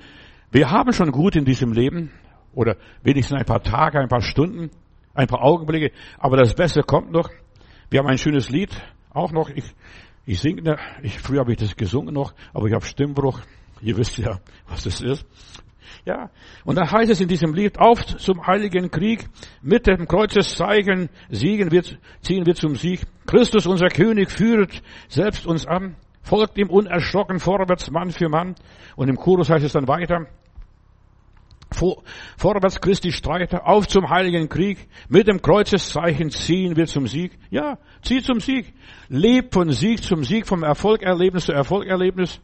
[0.51, 2.11] Wir haben schon gut in diesem Leben
[2.53, 4.73] oder wenigstens ein paar Tage, ein paar Stunden,
[5.15, 5.93] ein paar Augenblicke.
[6.19, 7.31] Aber das Beste kommt noch.
[7.89, 8.71] Wir haben ein schönes Lied
[9.11, 9.49] auch noch.
[9.49, 9.73] Ich,
[10.27, 13.41] ich singe, ich, früher habe ich das gesungen noch, aber ich habe Stimmbruch.
[13.83, 15.25] Ihr wisst ja, was das ist.
[16.05, 16.31] Ja,
[16.65, 19.29] und dann heißt es in diesem Lied, auf zum heiligen Krieg,
[19.61, 21.83] mit dem Kreuzeszeichen siegen wir,
[22.23, 23.03] ziehen wir zum Sieg.
[23.27, 28.55] Christus, unser König, führt selbst uns an, folgt ihm unerschrocken vorwärts, Mann für Mann.
[28.97, 30.27] Und im Chorus heißt es dann weiter,
[31.73, 32.03] vor,
[32.37, 37.39] vorwärts Christi Streiter, auf zum heiligen Krieg, mit dem Kreuzeszeichen ziehen wir zum Sieg.
[37.51, 38.73] Ja, zieh zum Sieg.
[39.09, 42.41] Leb von Sieg zum Sieg, vom Erfolgerlebnis zu Erfolgerlebnis.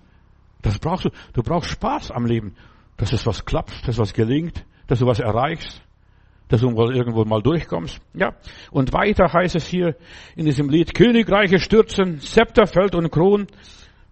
[0.63, 1.11] Das brauchst du.
[1.33, 2.55] Du brauchst Spaß am Leben.
[2.97, 5.83] Dass es was klappt, dass was gelingt, dass du was erreichst,
[6.49, 8.01] dass du irgendwo mal durchkommst.
[8.15, 8.35] Ja.
[8.71, 9.97] Und weiter heißt es hier
[10.35, 13.49] in diesem Lied, Königreiche stürzen, Zepter fällt und Kron.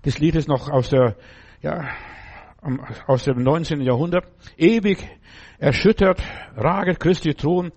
[0.02, 1.16] Das Lied ist noch aus der,
[1.62, 1.88] ja,
[3.06, 3.80] aus dem 19.
[3.80, 4.26] Jahrhundert.
[4.56, 4.98] Ewig
[5.58, 6.22] erschüttert
[6.56, 7.72] raget Christi Thron,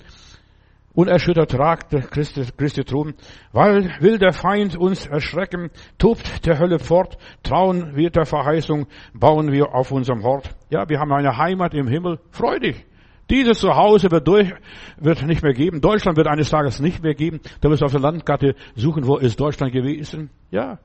[0.97, 3.13] unerschüttert ragt Christi, Christi Thron,
[3.51, 9.51] weil will der Feind uns erschrecken, tobt der Hölle fort, trauen wir der Verheißung, bauen
[9.51, 10.55] wir auf unserem Hort.
[10.71, 12.83] Ja, wir haben eine Heimat im Himmel, freu dich.
[13.29, 14.51] Dieses Zuhause wird, durch,
[14.97, 15.81] wird nicht mehr geben.
[15.81, 17.41] Deutschland wird eines Tages nicht mehr geben.
[17.61, 20.31] Da wirst du auf der Landkarte suchen, wo ist Deutschland gewesen.
[20.49, 20.79] Ja,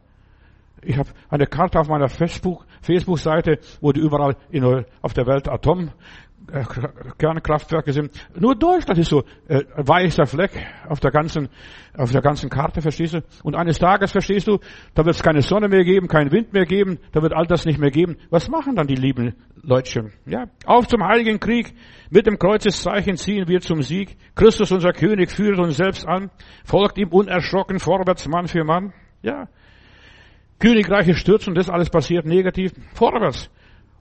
[0.84, 5.90] ich habe eine Karte auf meiner Facebook-Seite, wo die überall in, auf der Welt Atom
[7.18, 8.10] Kernkraftwerke sind.
[8.38, 10.52] Nur Deutschland ist so äh, weißer Fleck
[10.88, 11.48] auf der ganzen
[11.94, 13.22] auf der ganzen Karte, verstehst du?
[13.42, 14.58] Und eines Tages, verstehst du,
[14.94, 17.66] da wird es keine Sonne mehr geben, keinen Wind mehr geben, da wird all das
[17.66, 18.16] nicht mehr geben.
[18.30, 20.12] Was machen dann die lieben Leutchen?
[20.24, 21.74] Ja, auf zum heiligen Krieg,
[22.10, 24.16] mit dem Kreuzeszeichen ziehen wir zum Sieg.
[24.34, 26.30] Christus, unser König, führt uns selbst an,
[26.64, 28.94] folgt ihm unerschrocken vorwärts Mann für Mann.
[29.22, 29.48] Ja,
[30.58, 32.72] Königreiche stürzen, das alles passiert negativ.
[32.94, 33.50] Vorwärts.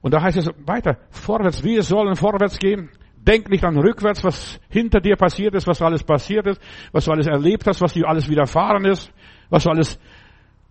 [0.01, 1.63] Und da heißt es weiter, vorwärts.
[1.63, 2.89] Wir sollen vorwärts gehen.
[3.15, 6.59] Denk nicht an rückwärts, was hinter dir passiert ist, was alles passiert ist,
[6.91, 9.13] was du alles erlebt hast, was dir alles widerfahren ist,
[9.51, 9.99] was du alles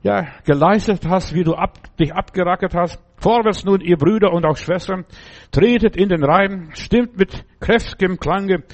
[0.03, 3.01] ja, geleistet hast, wie du ab, dich abgerackert hast.
[3.19, 5.05] Vorwärts nun, ihr Brüder und auch Schwestern,
[5.53, 8.65] tretet in den Reihen, stimmt mit kräftigem Klange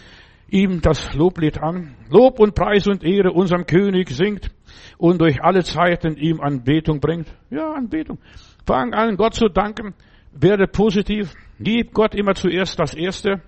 [0.49, 1.97] ihm das Loblied an.
[2.09, 4.51] Lob und Preis und Ehre unserem König singt
[4.99, 7.27] und durch alle Zeiten ihm Anbetung bringt.
[7.51, 8.19] Ja, Anbetung.
[8.65, 9.95] Fang an, Gott zu danken.
[10.39, 11.33] Werde positiv.
[11.59, 13.41] Gib Gott immer zuerst das Erste.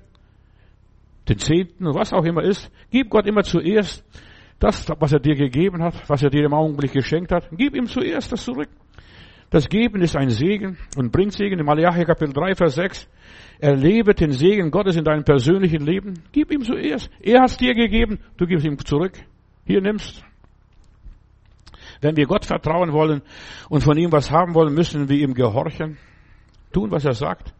[1.29, 2.70] Den Zehnten, was auch immer ist.
[2.90, 4.05] Gib Gott immer zuerst
[4.59, 7.48] das, was er dir gegeben hat, was er dir im Augenblick geschenkt hat.
[7.53, 8.68] Gib ihm zuerst das zurück.
[9.51, 11.59] Das Geben ist ein Segen und bringt Segen.
[11.59, 13.09] Im Malachi Kapitel 3, Vers 6.
[13.61, 16.14] Erlebe den Segen Gottes in deinem persönlichen Leben.
[16.33, 17.11] Gib ihm zuerst.
[17.20, 19.12] Er hat es dir gegeben, du gibst ihm zurück.
[19.66, 20.22] Hier nimmst.
[22.01, 23.22] Wenn wir Gott vertrauen wollen
[23.68, 25.98] und von ihm was haben wollen, müssen wir ihm gehorchen.
[26.72, 27.54] Tun, was er sagt.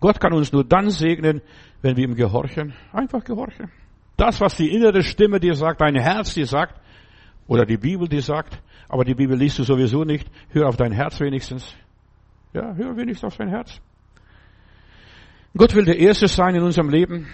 [0.00, 1.42] Gott kann uns nur dann segnen,
[1.82, 2.74] wenn wir ihm gehorchen.
[2.92, 3.70] Einfach gehorchen.
[4.16, 6.80] Das, was die innere Stimme dir sagt, dein Herz dir sagt,
[7.46, 10.30] oder die Bibel dir sagt, aber die Bibel liest du sowieso nicht.
[10.50, 11.74] Hör auf dein Herz wenigstens.
[12.52, 13.80] Ja, hör wenigstens auf dein Herz.
[15.56, 17.26] Gott will der Erste sein in unserem Leben.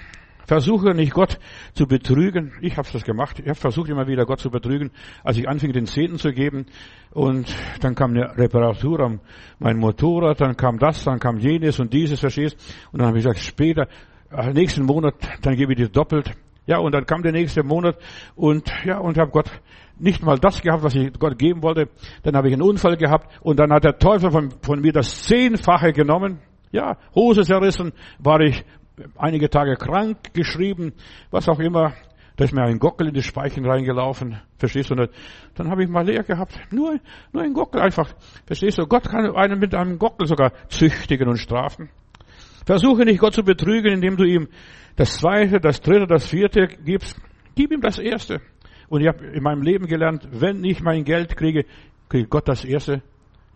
[0.47, 1.39] Versuche nicht Gott
[1.75, 2.53] zu betrügen.
[2.61, 3.41] Ich habe das gemacht.
[3.41, 4.91] Ich habe versucht immer wieder Gott zu betrügen,
[5.25, 6.67] als ich anfing den Zehnten zu geben.
[7.11, 9.21] Und dann kam eine Reparatur am
[9.59, 12.57] mein Motorrad, dann kam das, dann kam jenes und dieses, verstehst?
[12.93, 13.89] Und dann habe ich gesagt, später,
[14.31, 16.33] äh, nächsten Monat, dann gebe ich dir doppelt.
[16.67, 17.97] Ja, und dann kam der nächste Monat
[18.35, 19.51] und ja, und habe Gott
[19.99, 21.89] nicht mal das gehabt, was ich Gott geben wollte.
[22.23, 25.25] Dann habe ich einen Unfall gehabt und dann hat der Teufel von, von mir das
[25.25, 26.41] Zehnfache genommen.
[26.73, 28.65] Ja, Hose zerrissen, war ich
[29.17, 30.93] einige Tage krank geschrieben,
[31.31, 31.95] was auch immer.
[32.37, 34.39] Da ist mir ein Gockel in die Speichen reingelaufen.
[34.59, 34.95] Verstehst du?
[34.95, 35.11] Und
[35.55, 36.59] dann habe ich mal leer gehabt.
[36.71, 36.99] Nur,
[37.33, 38.13] nur ein Gockel einfach.
[38.47, 38.87] Verstehst du?
[38.87, 41.89] Gott kann einen mit einem Gockel sogar züchtigen und strafen.
[42.67, 44.49] Versuche nicht Gott zu betrügen, indem du ihm
[44.97, 47.19] das zweite, das dritte, das vierte gibst.
[47.55, 48.43] Gib ihm das erste.
[48.89, 51.65] Und ich habe in meinem Leben gelernt, wenn ich mein Geld kriege,
[52.09, 53.03] kriegt Gott das erste.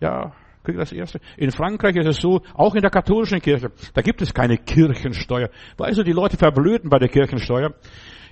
[0.00, 1.20] Ja, kriegt das erste.
[1.36, 5.50] In Frankreich ist es so, auch in der katholischen Kirche, da gibt es keine Kirchensteuer.
[5.76, 7.74] Weißt du, die Leute verblöden bei der Kirchensteuer.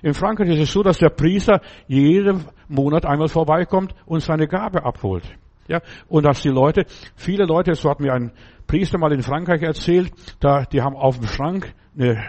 [0.01, 4.83] In Frankreich ist es so, dass der Priester jeden Monat einmal vorbeikommt und seine Gabe
[4.83, 5.23] abholt.
[5.67, 8.31] Ja, und dass die Leute, viele Leute, so hat mir ein
[8.65, 12.23] Priester mal in Frankreich erzählt, da, die haben auf dem Schrank eine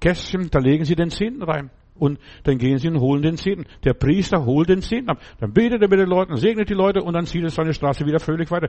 [0.00, 1.70] Kästchen, da legen sie den Zehnten rein.
[1.98, 3.64] Und dann gehen sie und holen den Zehnten.
[3.84, 5.20] Der Priester holt den Zehnten ab.
[5.40, 8.04] Dann betet er mit den Leuten, segnet die Leute und dann zieht er seine Straße
[8.04, 8.68] wieder völlig weiter.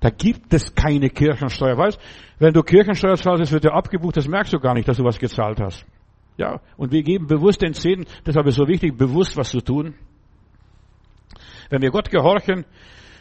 [0.00, 1.76] Da gibt es keine Kirchensteuer.
[1.76, 1.98] Weißt,
[2.38, 5.18] wenn du Kirchensteuer zahlst, wird dir abgebucht, das merkst du gar nicht, dass du was
[5.18, 5.86] gezahlt hast.
[6.36, 9.60] Ja, und wir geben bewusst den Zehnten, deshalb ist es so wichtig, bewusst was zu
[9.60, 9.94] tun.
[11.68, 12.64] Wenn wir Gott gehorchen,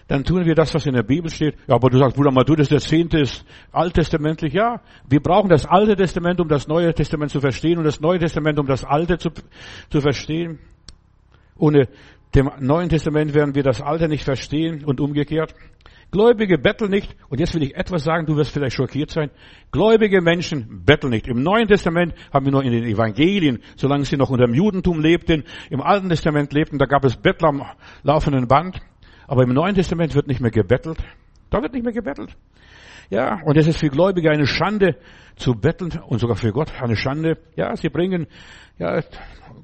[0.07, 1.55] dann tun wir das, was in der Bibel steht.
[1.67, 4.53] Ja, aber du sagst, Bruder mal, du, das der Zehnte ist alttestamentlich.
[4.53, 8.19] Ja, wir brauchen das Alte Testament, um das Neue Testament zu verstehen und das Neue
[8.19, 9.29] Testament, um das Alte zu,
[9.89, 10.59] zu verstehen.
[11.57, 11.87] Ohne
[12.35, 15.53] dem Neuen Testament werden wir das Alte nicht verstehen und umgekehrt.
[16.11, 17.15] Gläubige betteln nicht.
[17.29, 19.31] Und jetzt will ich etwas sagen, du wirst vielleicht schockiert sein.
[19.71, 21.27] Gläubige Menschen betteln nicht.
[21.27, 24.99] Im Neuen Testament haben wir nur in den Evangelien, solange sie noch unter dem Judentum
[24.99, 27.65] lebten, im Alten Testament lebten, da gab es Bettler am
[28.03, 28.81] laufenden Band.
[29.31, 30.97] Aber im Neuen Testament wird nicht mehr gebettelt.
[31.51, 32.35] Da wird nicht mehr gebettelt.
[33.09, 34.97] Ja, und es ist für Gläubige eine Schande
[35.37, 37.37] zu betteln und sogar für Gott eine Schande.
[37.55, 38.27] Ja, sie bringen
[38.77, 38.99] ja,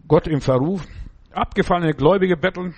[0.08, 0.86] Gott im Verruf.
[1.34, 2.76] Abgefallene Gläubige betteln.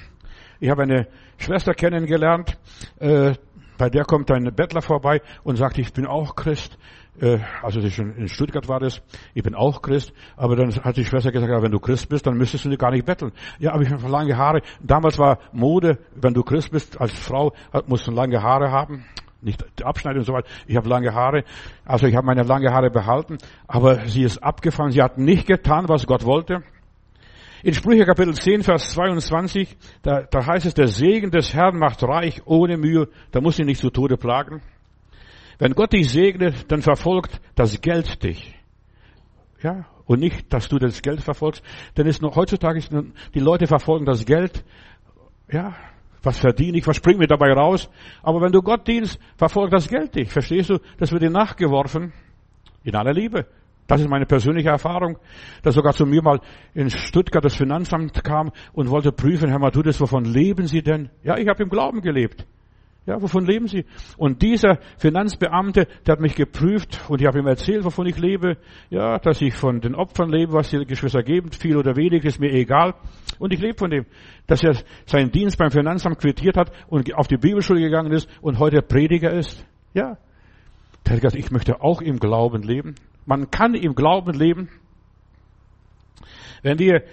[0.60, 2.58] Ich habe eine Schwester kennengelernt,
[2.98, 3.34] äh,
[3.78, 6.80] bei der kommt ein Bettler vorbei und sagt, ich bin auch Christ.
[7.22, 9.02] Äh, also in Stuttgart war das,
[9.34, 12.26] ich bin auch Christ, aber dann hat die Schwester gesagt, ja, wenn du Christ bist,
[12.28, 13.32] dann müsstest du gar nicht betteln.
[13.60, 14.62] Ja, aber ich habe lange Haare.
[14.82, 17.54] Damals war Mode, wenn du Christ bist, als Frau,
[17.88, 19.06] musst du lange Haare haben.
[19.42, 20.50] Nicht abschneiden und so weiter.
[20.68, 21.46] Ich habe lange Haare.
[21.86, 24.92] Also ich habe meine lange Haare behalten, aber sie ist abgefallen.
[24.92, 26.64] Sie hat nicht getan, was Gott wollte.
[27.62, 32.02] In Sprüche Kapitel 10, Vers 22, da, da heißt es, der Segen des Herrn macht
[32.04, 34.62] reich ohne Mühe, da muss ihn nicht zu Tode plagen.
[35.60, 38.56] Wenn Gott dich segnet, dann verfolgt das Geld dich.
[39.62, 41.62] Ja, und nicht, dass du das Geld verfolgst.
[41.98, 42.92] Denn es noch heutzutage ist,
[43.36, 44.64] die Leute verfolgen das Geld.
[45.52, 45.76] Ja,
[46.24, 47.90] was verdiene ich, was springt mir dabei raus?
[48.24, 50.32] Aber wenn du Gott dienst, verfolgt das Geld dich.
[50.32, 50.80] Verstehst du?
[50.98, 52.14] Das wird dir nachgeworfen.
[52.84, 53.46] In aller Liebe.
[53.88, 55.18] Das ist meine persönliche Erfahrung,
[55.64, 56.40] dass sogar zu mir mal
[56.74, 61.10] in Stuttgart das Finanzamt kam und wollte prüfen, Herr Matudis, wovon leben Sie denn?
[61.24, 62.46] Ja, ich habe im Glauben gelebt.
[63.10, 63.86] Ja, wovon leben Sie?
[64.18, 68.58] Und dieser Finanzbeamte, der hat mich geprüft und ich habe ihm erzählt, wovon ich lebe.
[68.92, 72.40] Ja, dass ich von den Opfern lebe, was die Geschwister geben, viel oder wenig, ist
[72.40, 72.94] mir egal.
[73.40, 74.06] Und ich lebe von dem,
[74.46, 74.76] dass er
[75.08, 79.34] seinen Dienst beim Finanzamt quittiert hat und auf die Bibelschule gegangen ist und heute Prediger
[79.34, 79.66] ist.
[79.96, 80.20] Ja.
[81.08, 82.94] Der hat gesagt, ich möchte auch im Glauben leben.
[83.26, 84.70] Man kann im Glauben leben.
[86.62, 87.06] Wenn wir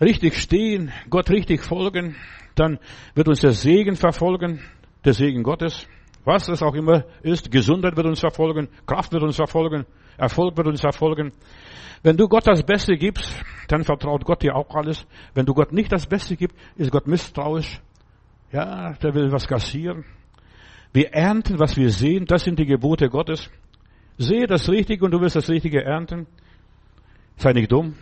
[0.00, 2.16] richtig stehen, Gott richtig folgen,
[2.54, 2.78] dann
[3.14, 4.60] wird uns der Segen verfolgen
[5.04, 5.86] der Segen Gottes.
[6.24, 9.84] Was es auch immer ist, Gesundheit wird uns verfolgen, Kraft wird uns verfolgen,
[10.16, 11.32] Erfolg wird uns verfolgen.
[12.02, 15.06] Wenn du Gott das Beste gibst, dann vertraut Gott dir auch alles.
[15.34, 17.80] Wenn du Gott nicht das Beste gibst, ist Gott misstrauisch.
[18.52, 20.04] Ja, der will was kassieren.
[20.92, 22.24] Wir ernten, was wir sehen.
[22.26, 23.50] Das sind die Gebote Gottes.
[24.16, 26.26] Sehe das Richtige und du wirst das Richtige ernten.
[27.36, 27.96] Sei nicht dumm.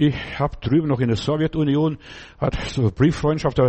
[0.00, 1.98] Ich habe drüben noch in der Sowjetunion
[2.38, 3.60] hat so Brieffreundschaft,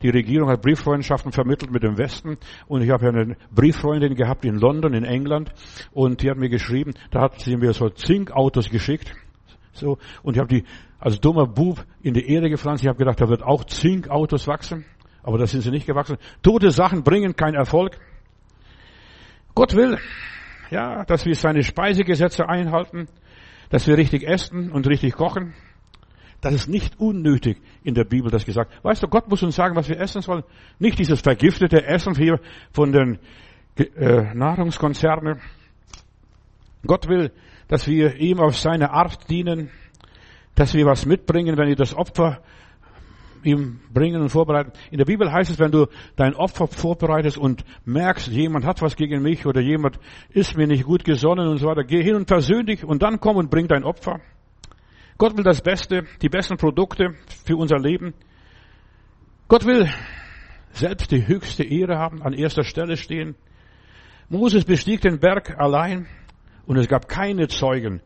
[0.00, 4.54] die Regierung hat Brieffreundschaften vermittelt mit dem Westen und ich habe eine Brieffreundin gehabt in
[4.54, 5.52] London, in England
[5.92, 9.12] und die hat mir geschrieben, da hat sie mir so Zinkautos geschickt,
[9.74, 10.64] so und ich habe die
[10.98, 12.82] als dummer Bub in die Erde gepflanzt.
[12.82, 14.86] Ich habe gedacht, da wird auch Zinkautos wachsen,
[15.22, 16.16] aber da sind sie nicht gewachsen.
[16.42, 17.98] Tote Sachen bringen keinen Erfolg.
[19.54, 19.98] Gott will,
[20.70, 23.06] ja, dass wir seine Speisegesetze einhalten,
[23.68, 25.52] dass wir richtig essen und richtig kochen.
[26.44, 28.70] Das ist nicht unnötig in der Bibel, das gesagt.
[28.84, 30.42] Weißt du, Gott muss uns sagen, was wir essen sollen.
[30.78, 32.38] Nicht dieses vergiftete Essen hier
[32.70, 33.18] von den
[33.78, 35.40] äh, Nahrungskonzernen.
[36.86, 37.32] Gott will,
[37.66, 39.70] dass wir ihm auf seine Art dienen,
[40.54, 42.42] dass wir was mitbringen, wenn wir das Opfer
[43.42, 44.72] ihm bringen und vorbereiten.
[44.90, 48.96] In der Bibel heißt es, wenn du dein Opfer vorbereitest und merkst, jemand hat was
[48.96, 52.28] gegen mich oder jemand ist mir nicht gut gesonnen und so weiter, geh hin und
[52.28, 54.20] versöhn dich und dann komm und bring dein Opfer.
[55.16, 58.14] Gott will das Beste, die besten Produkte für unser Leben.
[59.46, 59.88] Gott will
[60.72, 63.36] selbst die höchste Ehre haben, an erster Stelle stehen.
[64.28, 66.06] Moses bestieg den Berg allein
[66.66, 68.00] und es gab keine Zeugen,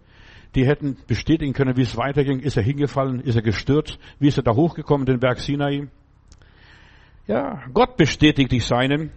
[0.55, 2.40] die hätten bestätigen können, wie es weiterging.
[2.40, 3.21] Ist er hingefallen?
[3.21, 3.99] Ist er gestürzt?
[4.18, 5.88] Wie ist er da hochgekommen, den Berg Sinai?
[7.27, 9.12] Ja, Gott bestätigt die Seinen.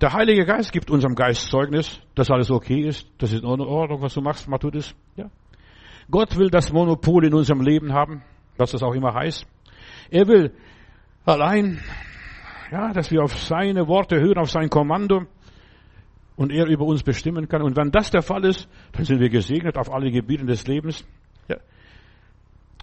[0.00, 4.02] Der Heilige Geist gibt unserem Geist Zeugnis, dass alles okay ist, das ist in Ordnung,
[4.02, 4.94] was du machst, das.
[5.16, 5.30] Ja.
[6.10, 8.22] Gott will das Monopol in unserem Leben haben,
[8.56, 9.46] was das auch immer heißt.
[10.10, 10.52] Er will
[11.24, 11.80] allein,
[12.70, 15.26] ja, dass wir auf seine Worte hören, auf sein Kommando
[16.36, 17.62] und er über uns bestimmen kann.
[17.62, 21.06] Und wenn das der Fall ist, dann sind wir gesegnet auf alle Gebiete des Lebens.
[21.48, 21.56] Ja.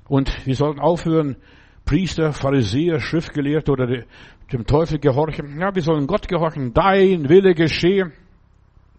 [0.08, 1.38] Und wir sollten aufhören,
[1.86, 5.60] Priester, Pharisäer, Schriftgelehrte oder dem Teufel gehorchen.
[5.60, 6.74] Ja, wir sollen Gott gehorchen.
[6.74, 8.12] Dein Wille geschehe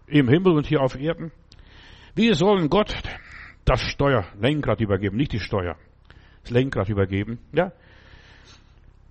[0.06, 1.32] im Himmel und hier auf Erden.
[2.14, 2.94] Wir sollen Gott
[3.64, 5.76] das Steuerlenkrad übergeben, nicht die Steuer,
[6.42, 7.38] das Lenkrad übergeben.
[7.52, 7.72] Ja,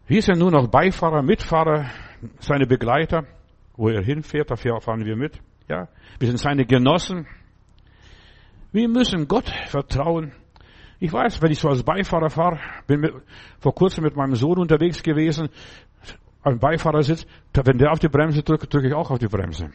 [0.08, 1.90] wir sind nur noch Beifahrer, Mitfahrer,
[2.40, 3.26] seine Begleiter.
[3.78, 5.40] Wo er hinfährt, da fahren wir mit.
[5.70, 5.88] Ja,
[6.20, 7.26] wir sind seine Genossen.
[8.74, 10.34] Wir müssen Gott vertrauen.
[11.00, 13.14] Ich weiß, wenn ich so als Beifahrer fahre, bin mit,
[13.60, 15.50] vor kurzem mit meinem Sohn unterwegs gewesen,
[16.44, 19.70] ein Beifahrersitz, wenn der auf die Bremse drückt, drücke ich auch auf die Bremse.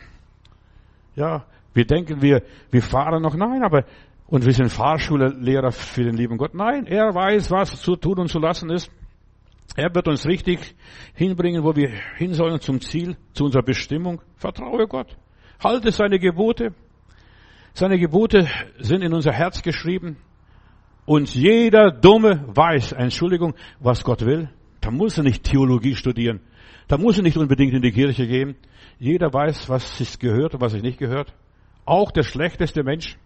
[1.14, 3.86] Ja, wir denken, wir, wir fahren noch, nein, aber
[4.28, 6.54] und wir sind Fahrschullehrer für den lieben Gott.
[6.54, 8.90] Nein, er weiß, was zu tun und zu lassen ist.
[9.76, 10.74] Er wird uns richtig
[11.14, 14.22] hinbringen, wo wir hin sollen zum Ziel, zu unserer Bestimmung.
[14.36, 15.16] Vertraue Gott.
[15.62, 16.74] Halte seine Gebote.
[17.72, 20.16] Seine Gebote sind in unser Herz geschrieben.
[21.04, 24.48] Und jeder Dumme weiß, Entschuldigung, was Gott will.
[24.80, 26.40] Da muss er nicht Theologie studieren.
[26.88, 28.56] Da muss er nicht unbedingt in die Kirche gehen.
[28.98, 31.34] Jeder weiß, was sich gehört und was sich nicht gehört.
[31.84, 33.18] Auch der schlechteste Mensch.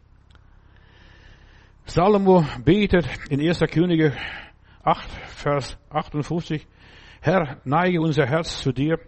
[1.87, 3.61] Salomo betet in 1.
[3.71, 4.13] Könige
[4.85, 6.67] 8, Vers 58.
[7.21, 8.99] Herr, neige unser Herz zu dir,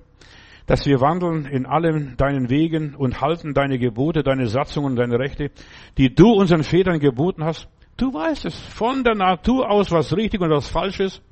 [0.66, 5.50] dass wir wandeln in allen deinen Wegen und halten deine Gebote, deine Satzungen, deine Rechte,
[5.96, 7.68] die du unseren Vätern geboten hast.
[7.96, 11.22] Du weißt es von der Natur aus, was richtig und was falsch ist.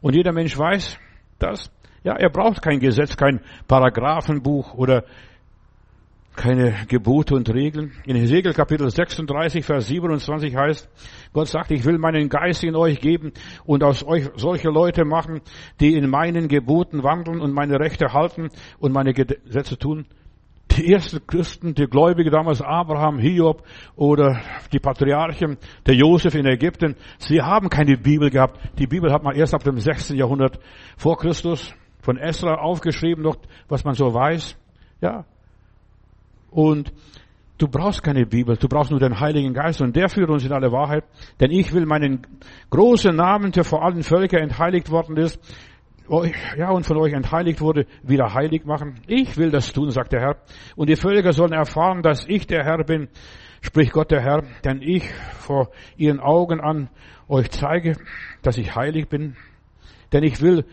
[0.00, 0.98] Und jeder Mensch weiß
[1.38, 1.70] das.
[2.04, 5.04] Ja, er braucht kein Gesetz, kein Paragraphenbuch oder
[6.36, 7.92] keine Gebote und Regeln.
[8.04, 10.88] In Hegel Kapitel 36, Vers 27 heißt,
[11.32, 13.32] Gott sagt, ich will meinen Geist in euch geben
[13.64, 15.40] und aus euch solche Leute machen,
[15.80, 20.06] die in meinen Geboten wandeln und meine Rechte halten und meine Gesetze tun.
[20.76, 23.62] Die ersten Christen, die Gläubige damals, Abraham, Hiob
[23.94, 24.40] oder
[24.72, 28.58] die Patriarchen, der Josef in Ägypten, sie haben keine Bibel gehabt.
[28.78, 30.16] Die Bibel hat man erst ab dem 16.
[30.16, 30.58] Jahrhundert
[30.96, 33.36] vor Christus von Esra aufgeschrieben, noch
[33.68, 34.56] was man so weiß.
[35.02, 35.26] Ja,
[36.52, 36.92] und
[37.58, 40.52] du brauchst keine Bibel, du brauchst nur den Heiligen Geist und der führt uns in
[40.52, 41.04] alle Wahrheit.
[41.40, 42.26] Denn ich will meinen
[42.70, 45.40] großen Namen, der vor allen Völkern entheiligt worden ist,
[46.58, 49.00] ja, und von euch entheiligt wurde, wieder heilig machen.
[49.06, 50.36] Ich will das tun, sagt der Herr.
[50.76, 53.08] Und die Völker sollen erfahren, dass ich der Herr bin,
[53.62, 56.90] spricht Gott der Herr, denn ich vor ihren Augen an
[57.28, 57.96] euch zeige,
[58.42, 59.36] dass ich heilig bin.
[60.12, 60.66] Denn ich will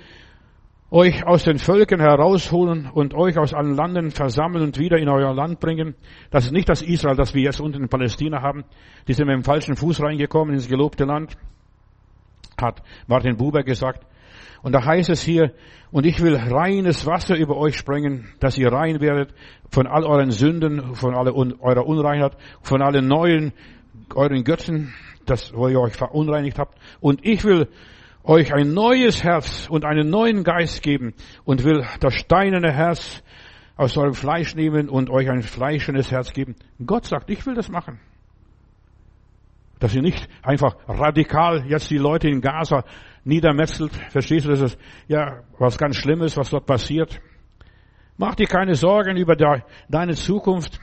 [0.91, 5.33] euch aus den Völkern herausholen und euch aus allen Landen versammeln und wieder in euer
[5.33, 5.95] Land bringen.
[6.31, 8.63] Das ist nicht das Israel, das wir jetzt unten in Palästina haben.
[9.07, 11.37] Die sind mit dem falschen Fuß reingekommen ins gelobte Land,
[12.59, 14.05] hat Martin Buber gesagt.
[14.61, 15.53] Und da heißt es hier,
[15.91, 19.33] und ich will reines Wasser über euch sprengen, dass ihr rein werdet
[19.71, 23.53] von all euren Sünden, von aller eurer Unreinheit, von allen neuen,
[24.15, 24.93] euren Götzen,
[25.25, 26.77] das, wo ihr euch verunreinigt habt.
[26.99, 27.69] Und ich will
[28.30, 31.15] euch ein neues Herz und einen neuen Geist geben
[31.45, 33.23] und will das steinerne Herz
[33.75, 36.55] aus eurem Fleisch nehmen und euch ein fleischendes Herz geben.
[36.86, 37.99] Gott sagt, ich will das machen.
[39.80, 42.84] Dass ihr nicht einfach radikal jetzt die Leute in Gaza
[43.23, 43.93] niedermetzelt.
[44.11, 47.19] Verstehst du, das ist ja was ganz Schlimmes, was dort passiert.
[48.17, 50.80] Mach dir keine Sorgen über deine Zukunft.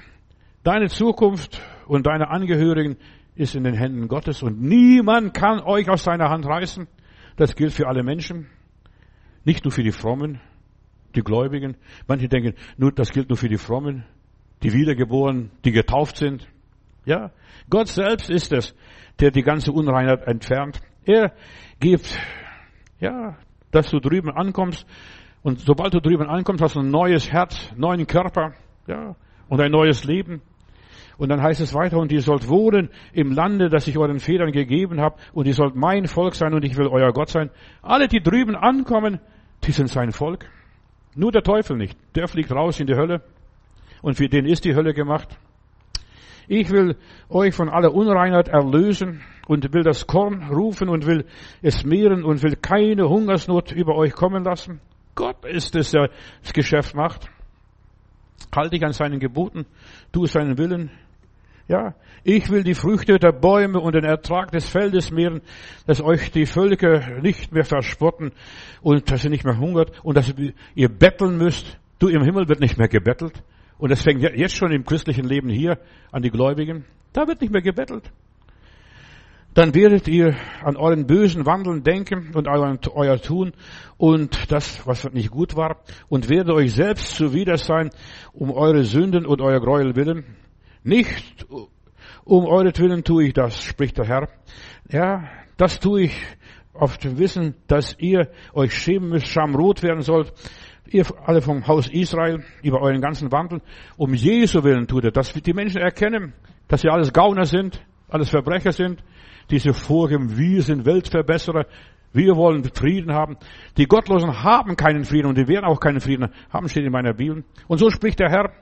[0.65, 2.97] Deine Zukunft und deine Angehörigen
[3.37, 6.89] ist in den Händen Gottes und niemand kann euch aus seiner Hand reißen.
[7.37, 8.49] Das gilt für alle Menschen.
[9.45, 10.41] Nicht nur für die Frommen,
[11.15, 11.77] die Gläubigen.
[12.09, 14.05] Manche denken, nur, das gilt nur für die Frommen,
[14.63, 16.49] die Wiedergeborenen, die getauft sind.
[17.05, 17.31] Ja,
[17.71, 18.75] Gott selbst ist es,
[19.21, 20.81] der die ganze Unreinheit entfernt.
[21.05, 21.33] Er
[21.79, 22.19] gibt,
[22.99, 23.39] ja,
[23.71, 24.87] dass du drüben ankommst.
[25.43, 28.55] Und sobald du drüben ankommst, hast du ein neues Herz, neuen Körper,
[28.89, 29.15] ja,
[29.49, 30.43] und ein neues Leben.
[31.19, 34.53] Und dann heißt es weiter, und ihr sollt wohnen im Lande, das ich euren Vätern
[34.53, 37.51] gegeben habe, und ihr sollt mein Volk sein, und ich will euer Gott sein.
[37.83, 39.21] Alle, die drüben ankommen,
[39.65, 40.47] die sind sein Volk.
[41.15, 41.97] Nur der Teufel nicht.
[42.15, 43.23] Der fliegt raus in die Hölle.
[44.03, 45.39] Und für den ist die Hölle gemacht.
[46.49, 46.97] Ich will
[47.29, 51.25] euch von aller Unreinheit erlösen und will das Korn rufen und will
[51.63, 54.81] es mehren und will keine Hungersnot über euch kommen lassen.
[55.15, 56.11] Gott ist es, der
[56.43, 57.29] das Geschäft macht.
[58.55, 59.67] Halte dich an seinen Geboten,
[60.13, 60.91] tu seinen Willen,
[61.69, 65.43] ja, ich will die Früchte der Bäume und den Ertrag des Feldes mehren,
[65.87, 68.33] dass euch die Völker nicht mehr verspotten
[68.83, 70.33] und dass ihr nicht mehr hungert und dass
[70.75, 71.79] ihr betteln müsst.
[71.99, 73.43] Du, im Himmel wird nicht mehr gebettelt.
[73.79, 75.79] Und das fängt jetzt schon im christlichen Leben hier
[76.13, 76.85] an die Gläubigen.
[77.13, 78.11] Da wird nicht mehr gebettelt.
[79.57, 83.53] Dann werdet ihr an euren bösen Wandeln denken und euer, Tun
[83.97, 87.91] und das, was nicht gut war, und werdet euch selbst zuwider sein,
[88.35, 90.25] um eure Sünden und euer Gräuel willen.
[90.87, 91.45] Nicht
[92.25, 94.29] um euretwillen tue ich das, spricht der Herr.
[94.89, 96.17] Ja, das tue ich
[96.75, 100.33] auf dem Wissen, dass ihr euch schämen müsst, schamrot werden sollt.
[100.89, 103.63] Ihr alle vom Haus Israel über euren ganzen Wandel.
[103.97, 106.35] Um Jesu willen tut er, dass die Menschen erkennen,
[106.69, 109.03] dass sie alles Gauner sind, alles Verbrecher sind.
[109.51, 111.67] Diese Vorgeben, wir sind Weltverbesserer,
[112.13, 113.39] wir wollen Frieden haben.
[113.77, 117.15] Die Gottlosen haben keinen Frieden und die werden auch keinen Frieden haben, steht in meiner
[117.15, 117.43] Bibel.
[117.67, 118.53] Und so spricht der Herr,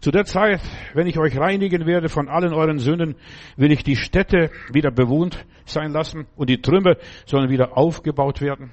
[0.00, 0.60] zu der Zeit,
[0.94, 3.16] wenn ich euch reinigen werde von allen euren Sünden,
[3.56, 8.70] will ich die Städte wieder bewohnt sein lassen und die Trümmer sollen wieder aufgebaut werden.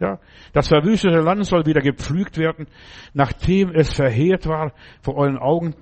[0.00, 0.20] Ja,
[0.52, 2.68] das verwüstete Land soll wieder gepflügt werden,
[3.14, 4.72] nachdem es verheert war
[5.02, 5.74] vor euren Augen.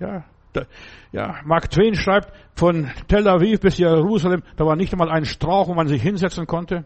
[0.00, 0.64] Ja, da,
[1.12, 5.68] ja, Mark Twain schreibt, von Tel Aviv bis Jerusalem, da war nicht einmal ein Strauch,
[5.68, 6.84] wo man sich hinsetzen konnte,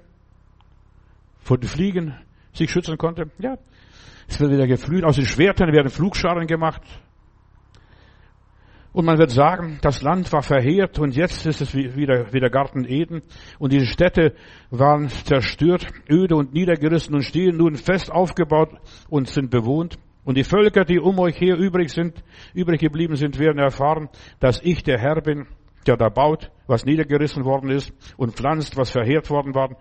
[1.41, 2.15] vor den Fliegen
[2.53, 3.31] sich schützen konnte.
[3.39, 3.57] Ja,
[4.29, 5.05] es wird wieder geflüht.
[5.05, 6.83] Aus den Schwertern werden Flugscharen gemacht.
[8.95, 12.85] Und man wird sagen, das Land war verheert und jetzt ist es wieder, wieder Garten
[12.85, 13.23] Eden.
[13.59, 14.35] Und diese Städte
[14.71, 18.71] waren zerstört, öde und niedergerissen und stehen nun fest aufgebaut
[19.09, 19.99] und sind bewohnt.
[20.25, 22.23] Und die Völker, die um euch her übrig sind,
[22.55, 24.09] übrig geblieben sind, werden erfahren,
[24.39, 25.49] dass ich der Herr bin,
[25.89, 29.77] der da baut, was niedergerissen worden ist und pflanzt, was verheert worden war.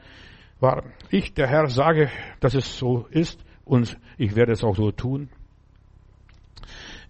[0.59, 0.85] war.
[1.11, 5.29] Ich, der Herr, sage, dass es so ist und ich werde es auch so tun.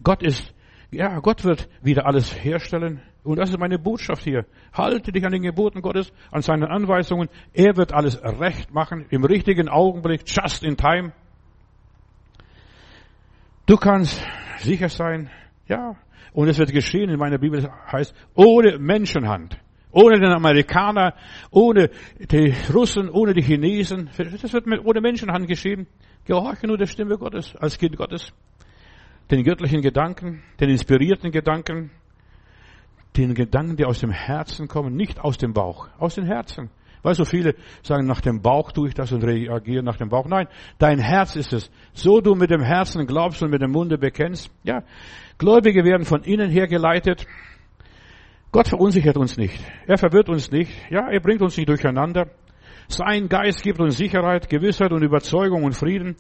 [0.04, 0.54] Gott ist,
[0.92, 3.02] ja, Gott wird wieder alles herstellen.
[3.24, 4.46] Und das ist meine Botschaft hier.
[4.74, 7.30] Halte dich an den Geboten Gottes, an seinen Anweisungen.
[7.54, 11.14] Er wird alles recht machen, im richtigen Augenblick, just in time.
[13.66, 14.22] Du kannst
[14.60, 15.30] sicher sein,
[15.68, 15.96] ja,
[16.34, 19.58] und es wird geschehen, in meiner Bibel heißt, ohne Menschenhand.
[19.92, 21.14] Ohne den Amerikaner,
[21.52, 24.10] ohne die Russen, ohne die Chinesen.
[24.42, 25.86] Das wird ohne Menschenhand geschehen.
[26.26, 28.34] Gehorche nur der Stimme Gottes, als Kind Gottes.
[29.30, 31.92] Den göttlichen Gedanken, den inspirierten Gedanken,
[33.18, 36.70] den Gedanken, die aus dem Herzen kommen, nicht aus dem Bauch, aus dem Herzen.
[37.04, 40.26] Weil so viele sagen, nach dem Bauch tue ich das und reagiere nach dem Bauch.
[40.26, 40.48] Nein,
[40.78, 41.70] dein Herz ist es.
[41.92, 44.50] So du mit dem Herzen glaubst und mit dem Munde bekennst.
[44.64, 44.84] Ja,
[45.38, 47.28] Gläubige werden von innen her geleitet.
[48.54, 49.60] Gott verunsichert uns nicht.
[49.88, 50.72] Er verwirrt uns nicht.
[50.90, 52.30] Ja, er bringt uns nicht durcheinander.
[52.88, 56.16] Sein Geist gibt uns Sicherheit, Gewissheit und Überzeugung und Frieden.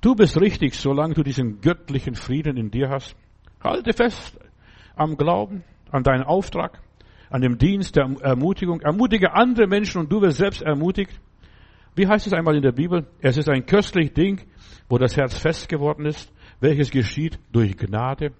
[0.00, 3.16] Du bist richtig, solange du diesen göttlichen Frieden in dir hast.
[3.62, 4.38] Halte fest
[4.96, 6.80] am Glauben, an deinen Auftrag,
[7.28, 8.80] an dem Dienst der Ermutigung.
[8.80, 11.20] Ermutige andere Menschen und du wirst selbst ermutigt.
[11.94, 13.06] Wie heißt es einmal in der Bibel?
[13.20, 14.40] Es ist ein köstlich Ding,
[14.88, 18.32] wo das Herz fest geworden ist, welches geschieht durch Gnade.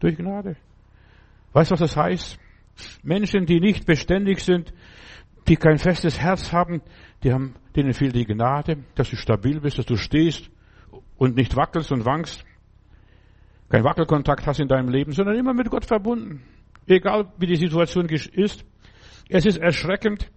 [0.00, 0.56] Durch Gnade.
[1.52, 2.38] Weißt du, was das heißt?
[3.02, 4.72] Menschen, die nicht beständig sind,
[5.46, 6.82] die kein festes Herz haben,
[7.22, 10.50] die haben, denen fehlt die Gnade, dass du stabil bist, dass du stehst
[11.16, 12.44] und nicht wackelst und wankst.
[13.68, 16.42] Kein Wackelkontakt hast in deinem Leben, sondern immer mit Gott verbunden.
[16.86, 18.64] Egal wie die Situation ist.
[19.28, 20.30] Es ist erschreckend,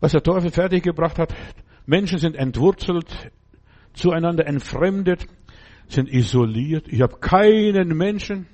[0.00, 1.34] was der Teufel fertiggebracht hat.
[1.86, 3.32] Menschen sind entwurzelt,
[3.94, 5.26] zueinander entfremdet,
[5.88, 6.86] sind isoliert.
[6.88, 8.46] Ich habe keinen Menschen.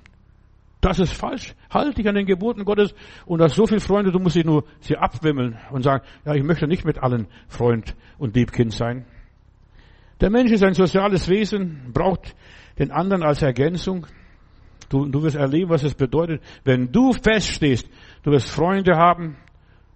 [0.84, 1.54] Das ist falsch.
[1.70, 4.64] Halte dich an den Geboten Gottes und hast so viele Freunde, du musst dich nur
[4.80, 9.06] sie abwimmeln und sagen, ja, ich möchte nicht mit allen Freund und Liebkind sein.
[10.20, 12.36] Der Mensch ist ein soziales Wesen, braucht
[12.78, 14.06] den anderen als Ergänzung.
[14.90, 17.88] Du, du wirst erleben, was es bedeutet, wenn du feststehst,
[18.22, 19.38] du wirst Freunde haben,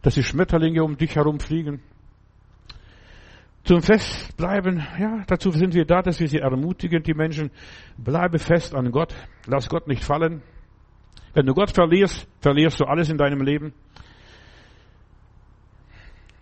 [0.01, 1.83] dass die Schmetterlinge um dich herum fliegen.
[3.65, 7.51] Zum Festbleiben, ja, dazu sind wir da, dass wir sie ermutigen, die Menschen.
[7.99, 9.15] Bleibe fest an Gott.
[9.47, 10.41] Lass Gott nicht fallen.
[11.35, 13.73] Wenn du Gott verlierst, verlierst du alles in deinem Leben.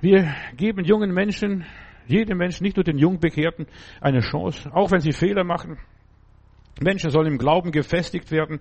[0.00, 1.64] Wir geben jungen Menschen,
[2.06, 3.66] jedem Menschen, nicht nur den Jungbekehrten,
[4.00, 5.78] eine Chance, auch wenn sie Fehler machen.
[6.80, 8.60] Menschen sollen im Glauben gefestigt werden.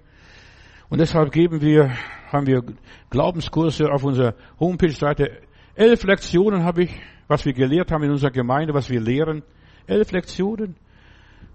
[0.90, 1.92] Und deshalb geben wir,
[2.32, 2.64] haben wir
[3.10, 5.42] Glaubenskurse auf unserer Homepage-Seite.
[5.76, 9.44] Elf Lektionen habe ich, was wir gelehrt haben in unserer Gemeinde, was wir lehren.
[9.88, 10.76] Elf Lektionen.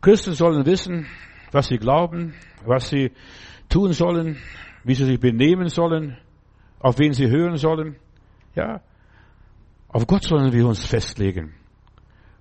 [0.03, 1.07] Christen sollen wissen,
[1.53, 3.13] was sie glauben, was sie
[3.71, 4.37] tun sollen,
[4.85, 6.19] wie sie sich benehmen sollen,
[6.79, 7.97] auf wen sie hören sollen.
[8.55, 8.83] Ja,
[9.89, 11.55] auf Gott sollen wir uns festlegen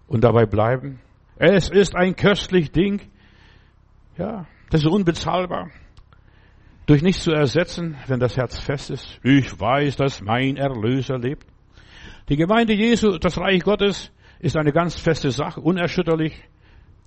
[0.07, 0.99] und dabei bleiben.
[1.37, 3.01] Es ist ein köstlich Ding.
[4.17, 5.69] Ja, das ist unbezahlbar.
[6.85, 9.19] Durch nichts zu ersetzen, wenn das Herz fest ist.
[9.23, 11.45] Ich weiß, dass mein Erlöser lebt.
[12.29, 16.43] Die Gemeinde Jesu, das Reich Gottes, ist eine ganz feste Sache, unerschütterlich.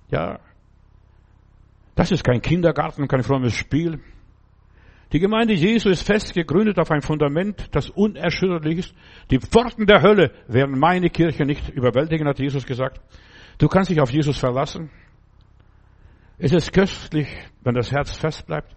[0.09, 0.39] Ja,
[1.95, 3.99] das ist kein Kindergarten, kein frommes Spiel.
[5.11, 8.95] Die Gemeinde Jesu ist fest gegründet auf ein Fundament, das unerschütterlich ist.
[9.29, 12.99] Die Pforten der Hölle werden meine Kirche nicht überwältigen, hat Jesus gesagt.
[13.59, 14.89] Du kannst dich auf Jesus verlassen.
[16.39, 17.27] Es ist köstlich,
[17.63, 18.75] wenn das Herz fest bleibt.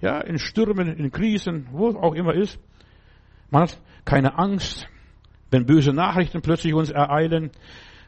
[0.00, 2.58] Ja, in Stürmen, in Krisen, wo auch immer ist.
[3.50, 4.88] Man hat keine Angst,
[5.52, 7.52] wenn böse Nachrichten plötzlich uns ereilen,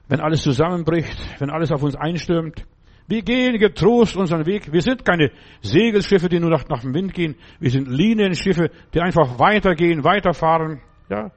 [0.08, 2.66] wenn alles zusammenbricht, wenn alles auf uns einstürmt.
[3.08, 4.70] Wir gehen getrost unseren Weg.
[4.70, 5.30] Wir sind keine
[5.62, 7.36] Segelschiffe, die nur nach, nach dem Wind gehen.
[7.58, 10.82] Wir sind Linienschiffe, die einfach weitergehen, weiterfahren.
[11.08, 11.30] Ja.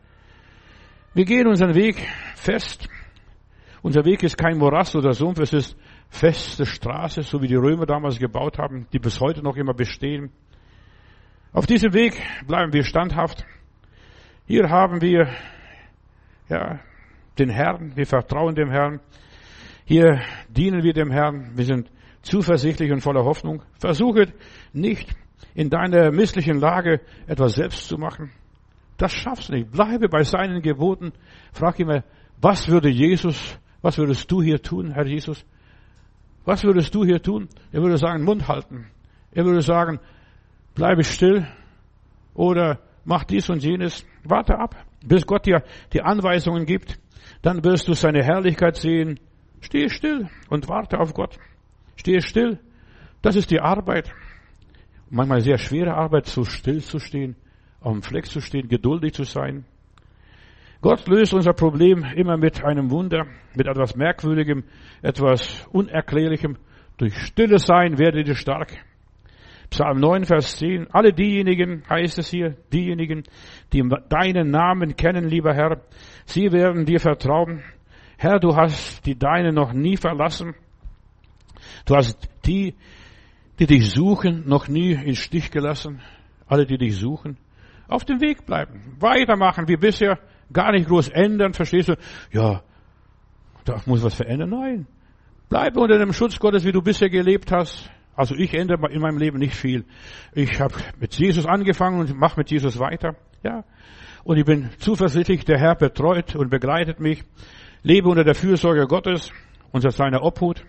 [1.13, 1.95] Wir gehen unseren Weg
[2.35, 2.89] fest.
[3.81, 5.77] Unser Weg ist kein Morast oder Sumpf, es ist
[6.09, 10.31] feste Straße, so wie die Römer damals gebaut haben, die bis heute noch immer bestehen.
[11.53, 13.45] Auf diesem Weg bleiben wir standhaft.
[14.45, 15.29] Hier haben wir
[16.47, 16.79] ja,
[17.39, 18.99] den Herrn, wir vertrauen dem Herrn.
[19.91, 21.51] Hier dienen wir dem Herrn.
[21.57, 23.61] Wir sind zuversichtlich und voller Hoffnung.
[23.77, 24.31] Versuche
[24.71, 25.13] nicht
[25.53, 28.31] in deiner misslichen Lage etwas selbst zu machen.
[28.95, 29.69] Das schaffst du nicht.
[29.69, 31.11] Bleibe bei seinen Geboten.
[31.51, 32.03] Frag ihn
[32.39, 35.45] was würde Jesus, was würdest du hier tun, Herr Jesus?
[36.45, 37.49] Was würdest du hier tun?
[37.73, 38.87] Er würde sagen, Mund halten.
[39.33, 39.99] Er würde sagen,
[40.73, 41.45] bleibe still
[42.33, 44.05] oder mach dies und jenes.
[44.23, 44.73] Warte ab,
[45.05, 46.97] bis Gott dir die Anweisungen gibt.
[47.41, 49.19] Dann wirst du seine Herrlichkeit sehen
[49.61, 51.37] Stehe still und warte auf Gott.
[51.95, 52.59] Stehe still.
[53.21, 54.11] Das ist die Arbeit.
[55.09, 57.35] Manchmal sehr schwere Arbeit, so still zu stehen,
[57.79, 59.65] auf dem Fleck zu stehen, geduldig zu sein.
[60.81, 64.63] Gott löst unser Problem immer mit einem Wunder, mit etwas Merkwürdigem,
[65.03, 66.57] etwas Unerklärlichem.
[66.97, 68.71] Durch stille Sein werdet ihr stark.
[69.69, 70.87] Psalm 9, Vers 10.
[70.91, 73.23] Alle diejenigen, heißt es hier, diejenigen,
[73.73, 75.81] die deinen Namen kennen, lieber Herr,
[76.25, 77.63] sie werden dir vertrauen.
[78.21, 80.53] Herr, du hast die Deine noch nie verlassen.
[81.87, 82.75] Du hast die,
[83.57, 86.01] die dich suchen, noch nie in Stich gelassen.
[86.45, 87.37] Alle, die dich suchen.
[87.87, 88.95] Auf dem Weg bleiben.
[88.99, 90.19] Weitermachen wie bisher.
[90.53, 91.53] Gar nicht groß ändern.
[91.53, 91.95] Verstehst du?
[92.31, 92.61] Ja,
[93.65, 94.51] da muss was verändern.
[94.51, 94.87] Nein.
[95.49, 97.89] Bleibe unter dem Schutz Gottes, wie du bisher gelebt hast.
[98.15, 99.83] Also ich ändere in meinem Leben nicht viel.
[100.35, 103.15] Ich habe mit Jesus angefangen und mache mit Jesus weiter.
[103.41, 103.63] Ja.
[104.23, 107.23] Und ich bin zuversichtlich, der Herr betreut und begleitet mich.
[107.83, 109.31] Lebe unter der Fürsorge Gottes,
[109.71, 110.63] unter seiner Obhut.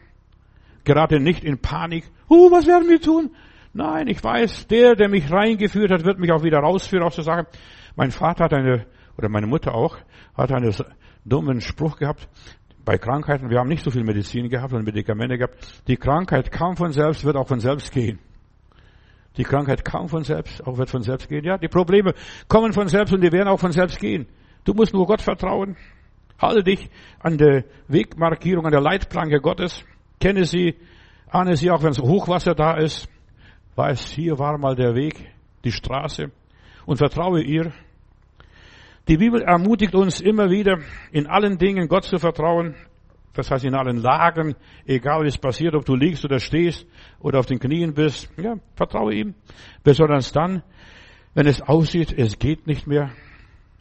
[0.85, 2.05] Gerade nicht in Panik.
[2.29, 3.31] Uh, was werden wir tun?
[3.75, 7.25] Nein, ich weiß, der, der mich reingeführt hat, wird mich auch wieder rausführen aus der
[7.25, 7.47] Sache.
[7.97, 8.87] Mein Vater hat eine,
[9.17, 9.97] oder meine Mutter auch,
[10.35, 10.75] hat einen
[11.25, 12.29] dummen Spruch gehabt.
[12.85, 15.83] Bei Krankheiten, wir haben nicht so viel Medizin gehabt und Medikamente gehabt.
[15.87, 18.19] Die Krankheit kam von selbst, wird auch von selbst gehen.
[19.37, 21.45] Die Krankheit kam von selbst, auch wird von selbst gehen.
[21.45, 22.15] Ja, die Probleme
[22.49, 24.27] kommen von selbst und die werden auch von selbst gehen.
[24.65, 25.77] Du musst nur Gott vertrauen.
[26.43, 26.91] Halte dich
[27.21, 29.85] an der Wegmarkierung, an der Leitplanke Gottes.
[30.19, 30.75] Kenne sie,
[31.31, 33.09] ahne sie auch, wenn es Hochwasser da ist.
[33.77, 35.33] Weiß, hier war mal der Weg,
[35.65, 36.33] die Straße.
[36.85, 37.73] Und vertraue ihr.
[39.07, 40.79] Die Bibel ermutigt uns immer wieder,
[41.13, 42.75] in allen Dingen Gott zu vertrauen.
[43.35, 46.87] Das heißt, in allen Lagen, egal es passiert, ob du liegst oder stehst
[47.21, 48.31] oder auf den Knien bist.
[48.37, 49.35] Ja, vertraue ihm.
[49.85, 50.63] Besonders dann,
[51.35, 53.11] wenn es aussieht, es geht nicht mehr.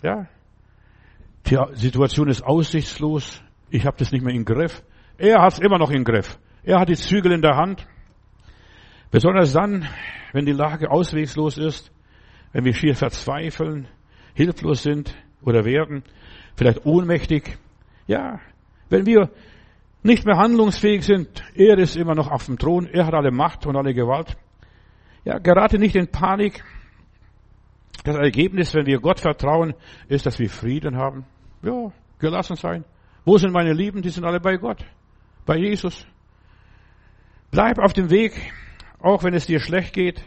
[0.04, 0.28] Ja,
[1.48, 3.44] Die Situation ist aussichtslos.
[3.70, 4.84] Ich habe das nicht mehr im Griff.
[5.18, 6.40] Er hat es immer noch im Griff.
[6.64, 7.86] Er hat die Zügel in der Hand.
[9.10, 9.88] Besonders dann,
[10.32, 11.92] wenn die Lage auswegslos ist,
[12.54, 13.88] wenn wir schier verzweifeln,
[14.34, 16.04] hilflos sind oder werden,
[16.56, 17.58] vielleicht ohnmächtig.
[18.08, 18.40] Ja,
[18.90, 19.30] wenn wir
[20.04, 23.66] nicht mehr handlungsfähig sind, er ist immer noch auf dem Thron, er hat alle Macht
[23.66, 24.36] und alle Gewalt.
[25.24, 26.64] Ja, gerate nicht in Panik.
[28.04, 29.76] Das Ergebnis, wenn wir Gott vertrauen,
[30.08, 31.26] ist, dass wir Frieden haben.
[31.64, 32.86] Ja, gelassen sein.
[33.26, 34.02] Wo sind meine Lieben?
[34.02, 34.84] Die sind alle bei Gott,
[35.46, 36.06] bei Jesus.
[37.52, 38.34] Bleib auf dem Weg,
[39.00, 40.24] auch wenn es dir schlecht geht.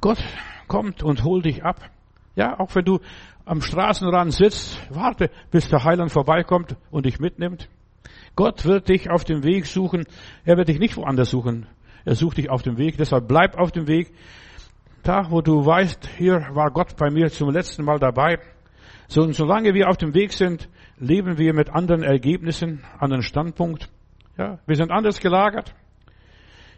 [0.00, 0.22] Gott
[0.68, 1.80] kommt und holt dich ab.
[2.36, 3.00] Ja, auch wenn du
[3.44, 7.68] am Straßenrand sitzt, warte, bis der Heiland vorbeikommt und dich mitnimmt.
[8.36, 10.06] Gott wird dich auf dem Weg suchen.
[10.44, 11.66] Er wird dich nicht woanders suchen.
[12.04, 12.96] Er sucht dich auf dem Weg.
[12.98, 14.12] Deshalb bleib auf dem Weg.
[15.02, 18.38] Da, wo du weißt, hier war Gott bei mir zum letzten Mal dabei.
[19.08, 23.90] So, und solange wir auf dem Weg sind, leben wir mit anderen Ergebnissen, anderen Standpunkt.
[24.36, 25.74] Ja, wir sind anders gelagert.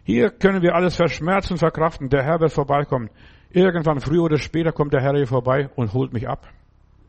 [0.05, 2.09] Hier können wir alles verschmerzen, verkraften.
[2.11, 3.11] Der Herr wird vorbeikommen.
[3.51, 6.47] Irgendwann früher oder später kommt der Herr hier vorbei und holt mich ab,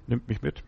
[0.08, 0.64] nimmt mich mit.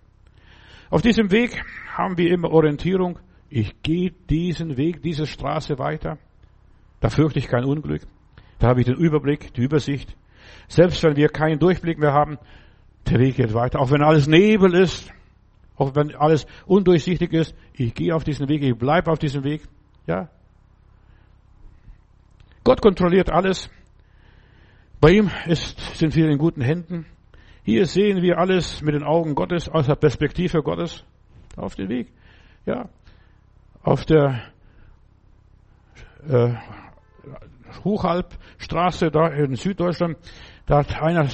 [0.90, 1.64] Auf diesem Weg
[1.96, 3.20] haben wir immer Orientierung.
[3.50, 6.18] Ich gehe diesen Weg, diese Straße weiter.
[7.00, 8.02] Da fürchte ich kein Unglück.
[8.60, 10.16] Da habe ich den Überblick, die Übersicht.
[10.68, 12.38] Selbst wenn wir keinen Durchblick mehr haben,
[13.10, 13.80] der Weg geht weiter.
[13.80, 15.12] Auch wenn alles Nebel ist,
[15.76, 19.64] auch wenn alles undurchsichtig ist, ich gehe auf diesen Weg, ich bleibe auf diesem Weg.
[20.08, 20.30] Ja.
[22.64, 23.70] Gott kontrolliert alles.
[25.00, 27.06] Bei ihm ist, sind wir in guten Händen.
[27.64, 31.06] Hier sehen wir alles mit den Augen Gottes, aus der Perspektive Gottes
[31.56, 32.12] auf den Weg.
[32.66, 32.90] Ja,
[33.82, 34.42] auf der
[36.28, 36.54] äh,
[37.84, 40.18] Hochhalbstraße da in Süddeutschland,
[40.66, 41.30] da hat einer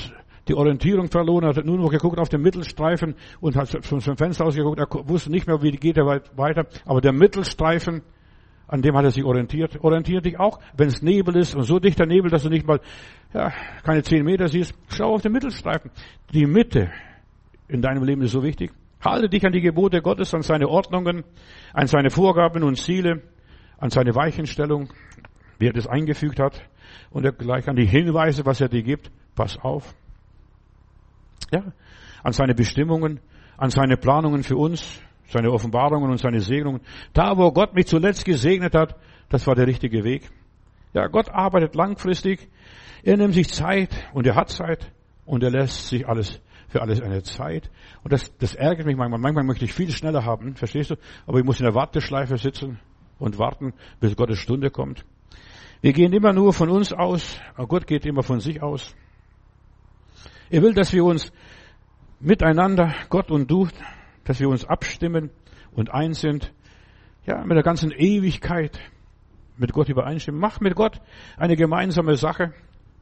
[0.47, 4.45] die Orientierung verloren, hat nur noch geguckt auf den Mittelstreifen und hat von seinem Fenster
[4.45, 8.03] ausgeguckt, er wusste nicht mehr, wie geht er weiter, aber der Mittelstreifen,
[8.67, 9.83] an dem hat er sich orientiert.
[9.83, 12.79] Orientiert dich auch, wenn es Nebel ist und so dichter Nebel, dass du nicht mal
[13.33, 14.73] ja, keine zehn Meter siehst.
[14.89, 15.91] Schau auf den Mittelstreifen.
[16.33, 16.91] Die Mitte
[17.67, 18.71] in deinem Leben ist so wichtig.
[19.03, 21.23] Halte dich an die Gebote Gottes, an seine Ordnungen,
[21.73, 23.21] an seine Vorgaben und Ziele,
[23.77, 24.89] an seine Weichenstellung,
[25.59, 26.59] wie er das eingefügt hat
[27.11, 29.11] und gleich an die Hinweise, was er dir gibt.
[29.35, 29.93] Pass auf.
[31.55, 31.71] Ja,
[32.23, 33.21] an seine Bestimmungen,
[33.57, 36.81] an seine Planungen für uns, seine Offenbarungen und seine Segnungen.
[37.13, 38.95] Da, wo Gott mich zuletzt gesegnet hat,
[39.29, 40.29] das war der richtige Weg.
[40.93, 42.49] Ja, Gott arbeitet langfristig.
[43.03, 44.91] Er nimmt sich Zeit und er hat Zeit
[45.25, 47.69] und er lässt sich alles für alles eine Zeit.
[48.03, 49.19] Und das, das ärgert mich manchmal.
[49.19, 50.95] Manchmal möchte ich viel schneller haben, verstehst du?
[51.25, 52.79] Aber ich muss in der Warteschleife sitzen
[53.17, 55.05] und warten, bis Gottes Stunde kommt.
[55.81, 58.93] Wir gehen immer nur von uns aus, aber Gott geht immer von sich aus.
[60.49, 61.31] Er will, dass wir uns
[62.19, 63.67] miteinander, Gott und du,
[64.23, 65.29] dass wir uns abstimmen
[65.73, 66.53] und eins sind,
[67.25, 68.79] ja, mit der ganzen Ewigkeit
[69.57, 70.39] mit Gott übereinstimmen.
[70.39, 70.99] Mach mit Gott
[71.37, 72.53] eine gemeinsame Sache.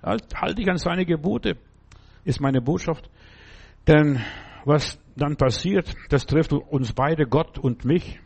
[0.01, 1.57] Halt, halt dich an seine Gebote,
[2.23, 3.09] ist meine Botschaft.
[3.87, 4.21] Denn
[4.65, 8.19] was dann passiert, das trifft uns beide, Gott und mich.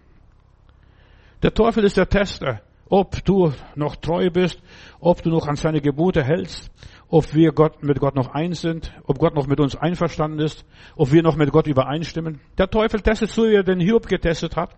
[1.44, 4.62] Der Teufel ist der Tester, ob du noch treu bist,
[5.00, 6.72] ob du noch an seine Gebote hältst,
[7.10, 10.66] ob wir Gott, mit Gott noch eins sind, ob Gott noch mit uns einverstanden ist,
[10.96, 12.42] ob wir noch mit Gott übereinstimmen.
[12.58, 14.76] Der Teufel testet so, wie er den Hiob getestet hat.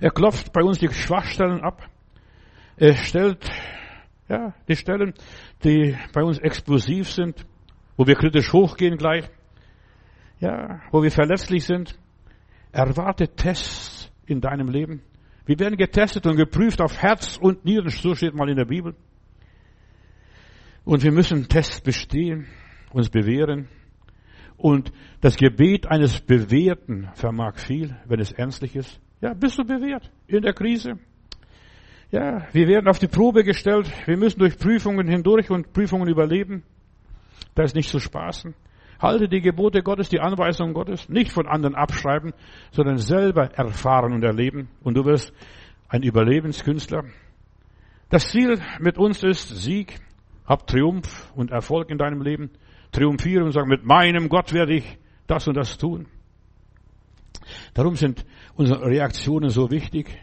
[0.00, 1.88] Er klopft bei uns die Schwachstellen ab.
[2.76, 3.50] Er stellt,
[4.28, 5.14] ja, die Stellen,
[5.64, 7.44] die bei uns explosiv sind,
[7.96, 9.28] wo wir kritisch hochgehen gleich,
[10.40, 11.98] ja, wo wir verletzlich sind.
[12.70, 15.02] Erwarte Tests in deinem Leben.
[15.46, 18.94] Wir werden getestet und geprüft auf Herz und Nieren, so steht mal in der Bibel.
[20.88, 22.46] Und wir müssen Tests bestehen,
[22.92, 23.68] uns bewähren.
[24.56, 28.98] Und das Gebet eines Bewährten vermag viel, wenn es ernstlich ist.
[29.20, 30.98] Ja, bist du bewährt in der Krise?
[32.10, 33.86] Ja, wir werden auf die Probe gestellt.
[34.06, 36.62] Wir müssen durch Prüfungen hindurch und Prüfungen überleben.
[37.54, 38.54] Da ist nicht zu spaßen.
[38.98, 42.32] Halte die Gebote Gottes, die Anweisungen Gottes, nicht von anderen abschreiben,
[42.70, 44.70] sondern selber erfahren und erleben.
[44.82, 45.34] Und du wirst
[45.90, 47.04] ein Überlebenskünstler.
[48.08, 50.00] Das Ziel mit uns ist Sieg.
[50.48, 52.50] Hab Triumph und Erfolg in deinem Leben.
[52.90, 56.06] Triumphiere und sag, mit meinem Gott werde ich das und das tun.
[57.74, 58.24] Darum sind
[58.56, 60.18] unsere Reaktionen so wichtig.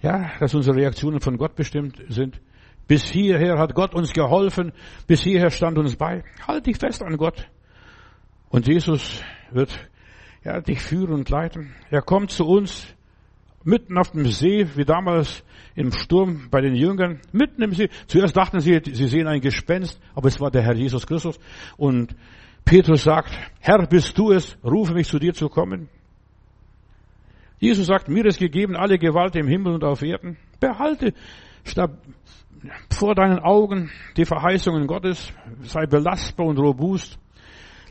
[0.00, 2.40] Ja, dass unsere Reaktionen von Gott bestimmt sind.
[2.88, 4.72] Bis hierher hat Gott uns geholfen,
[5.06, 6.24] bis hierher stand uns bei.
[6.46, 7.48] Halt dich fest an Gott.
[8.48, 9.78] Und Jesus wird
[10.44, 11.74] ja, dich führen und leiten.
[11.90, 12.96] Er kommt zu uns
[13.64, 15.44] mitten auf dem See, wie damals
[15.74, 17.88] im Sturm bei den Jüngern, mitten im See.
[18.06, 21.38] Zuerst dachten sie, sie sehen ein Gespenst, aber es war der Herr Jesus Christus.
[21.76, 22.14] Und
[22.64, 25.88] Petrus sagt, Herr, bist du es, rufe mich zu dir zu kommen.
[27.58, 30.36] Jesus sagt, mir ist gegeben alle Gewalt im Himmel und auf Erden.
[30.58, 31.14] Behalte
[32.90, 35.32] vor deinen Augen die Verheißungen Gottes,
[35.62, 37.18] sei belastbar und robust.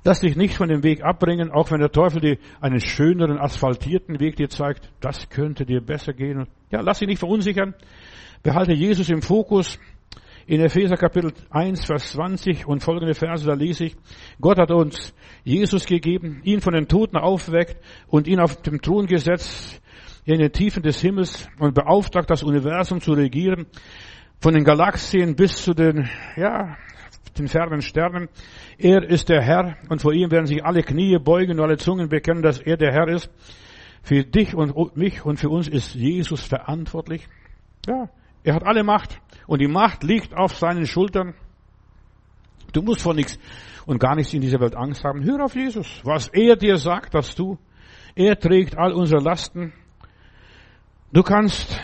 [0.04, 4.20] Lass dich nicht von dem Weg abbringen, auch wenn der Teufel dir einen schöneren, asphaltierten
[4.20, 4.90] Weg dir zeigt.
[5.00, 6.48] Das könnte dir besser gehen.
[6.72, 7.76] Ja, lass dich nicht verunsichern.
[8.42, 9.78] Behalte Jesus im Fokus.
[10.48, 13.96] In Epheser Kapitel 1, Vers 20 und folgende Verse, da lese ich,
[14.42, 17.78] Gott hat uns Jesus gegeben, ihn von den Toten aufweckt
[18.08, 19.82] und ihn auf dem Thron gesetzt
[20.26, 23.68] in den Tiefen des Himmels und beauftragt, das Universum zu regieren,
[24.40, 26.76] von den Galaxien bis zu den, ja,
[27.38, 28.30] den fernen Sternen.
[28.78, 32.10] Er ist der Herr und vor ihm werden sich alle Knie beugen und alle Zungen
[32.10, 33.30] bekennen, dass er der Herr ist.
[34.04, 37.28] Für dich und mich und für uns ist Jesus verantwortlich.
[37.88, 38.10] Ja,
[38.44, 41.36] er hat alle Macht und die Macht liegt auf seinen Schultern.
[42.74, 43.38] Du musst vor nichts
[43.86, 45.24] und gar nichts in dieser Welt Angst haben.
[45.24, 46.02] Hör auf Jesus.
[46.04, 47.58] Was er dir sagt, dass du.
[48.16, 49.74] Er trägt all unsere Lasten.
[51.14, 51.80] Du kannst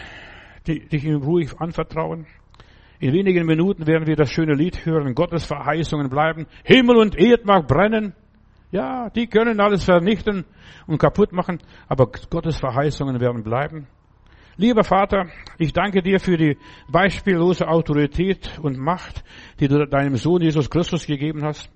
[0.68, 2.26] dich ihm ruhig anvertrauen.
[3.00, 5.14] In wenigen Minuten werden wir das schöne Lied hören.
[5.14, 6.48] Gottes Verheißungen bleiben.
[6.64, 8.14] Himmel und Erd mag brennen.
[8.72, 10.46] Ja, die können alles vernichten
[10.88, 13.88] und kaputt machen, aber Gottes Verheißungen werden bleiben.
[14.58, 15.28] Lieber Vater,
[15.60, 16.58] ich danke dir für die
[16.92, 19.24] beispiellose Autorität und Macht,
[19.60, 21.70] die du deinem Sohn Jesus Christus gegeben hast.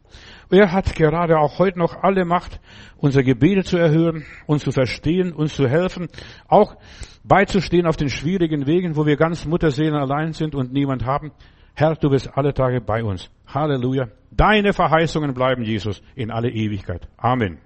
[0.51, 2.59] Er hat gerade auch heute noch alle Macht,
[2.97, 6.09] unsere Gebete zu erhören, uns zu verstehen, uns zu helfen,
[6.47, 6.75] auch
[7.23, 11.31] beizustehen auf den schwierigen Wegen, wo wir ganz Mutterseelen allein sind und niemand haben.
[11.73, 13.31] Herr, du bist alle Tage bei uns.
[13.47, 14.09] Halleluja.
[14.29, 17.07] Deine Verheißungen bleiben, Jesus, in alle Ewigkeit.
[17.15, 17.59] Amen.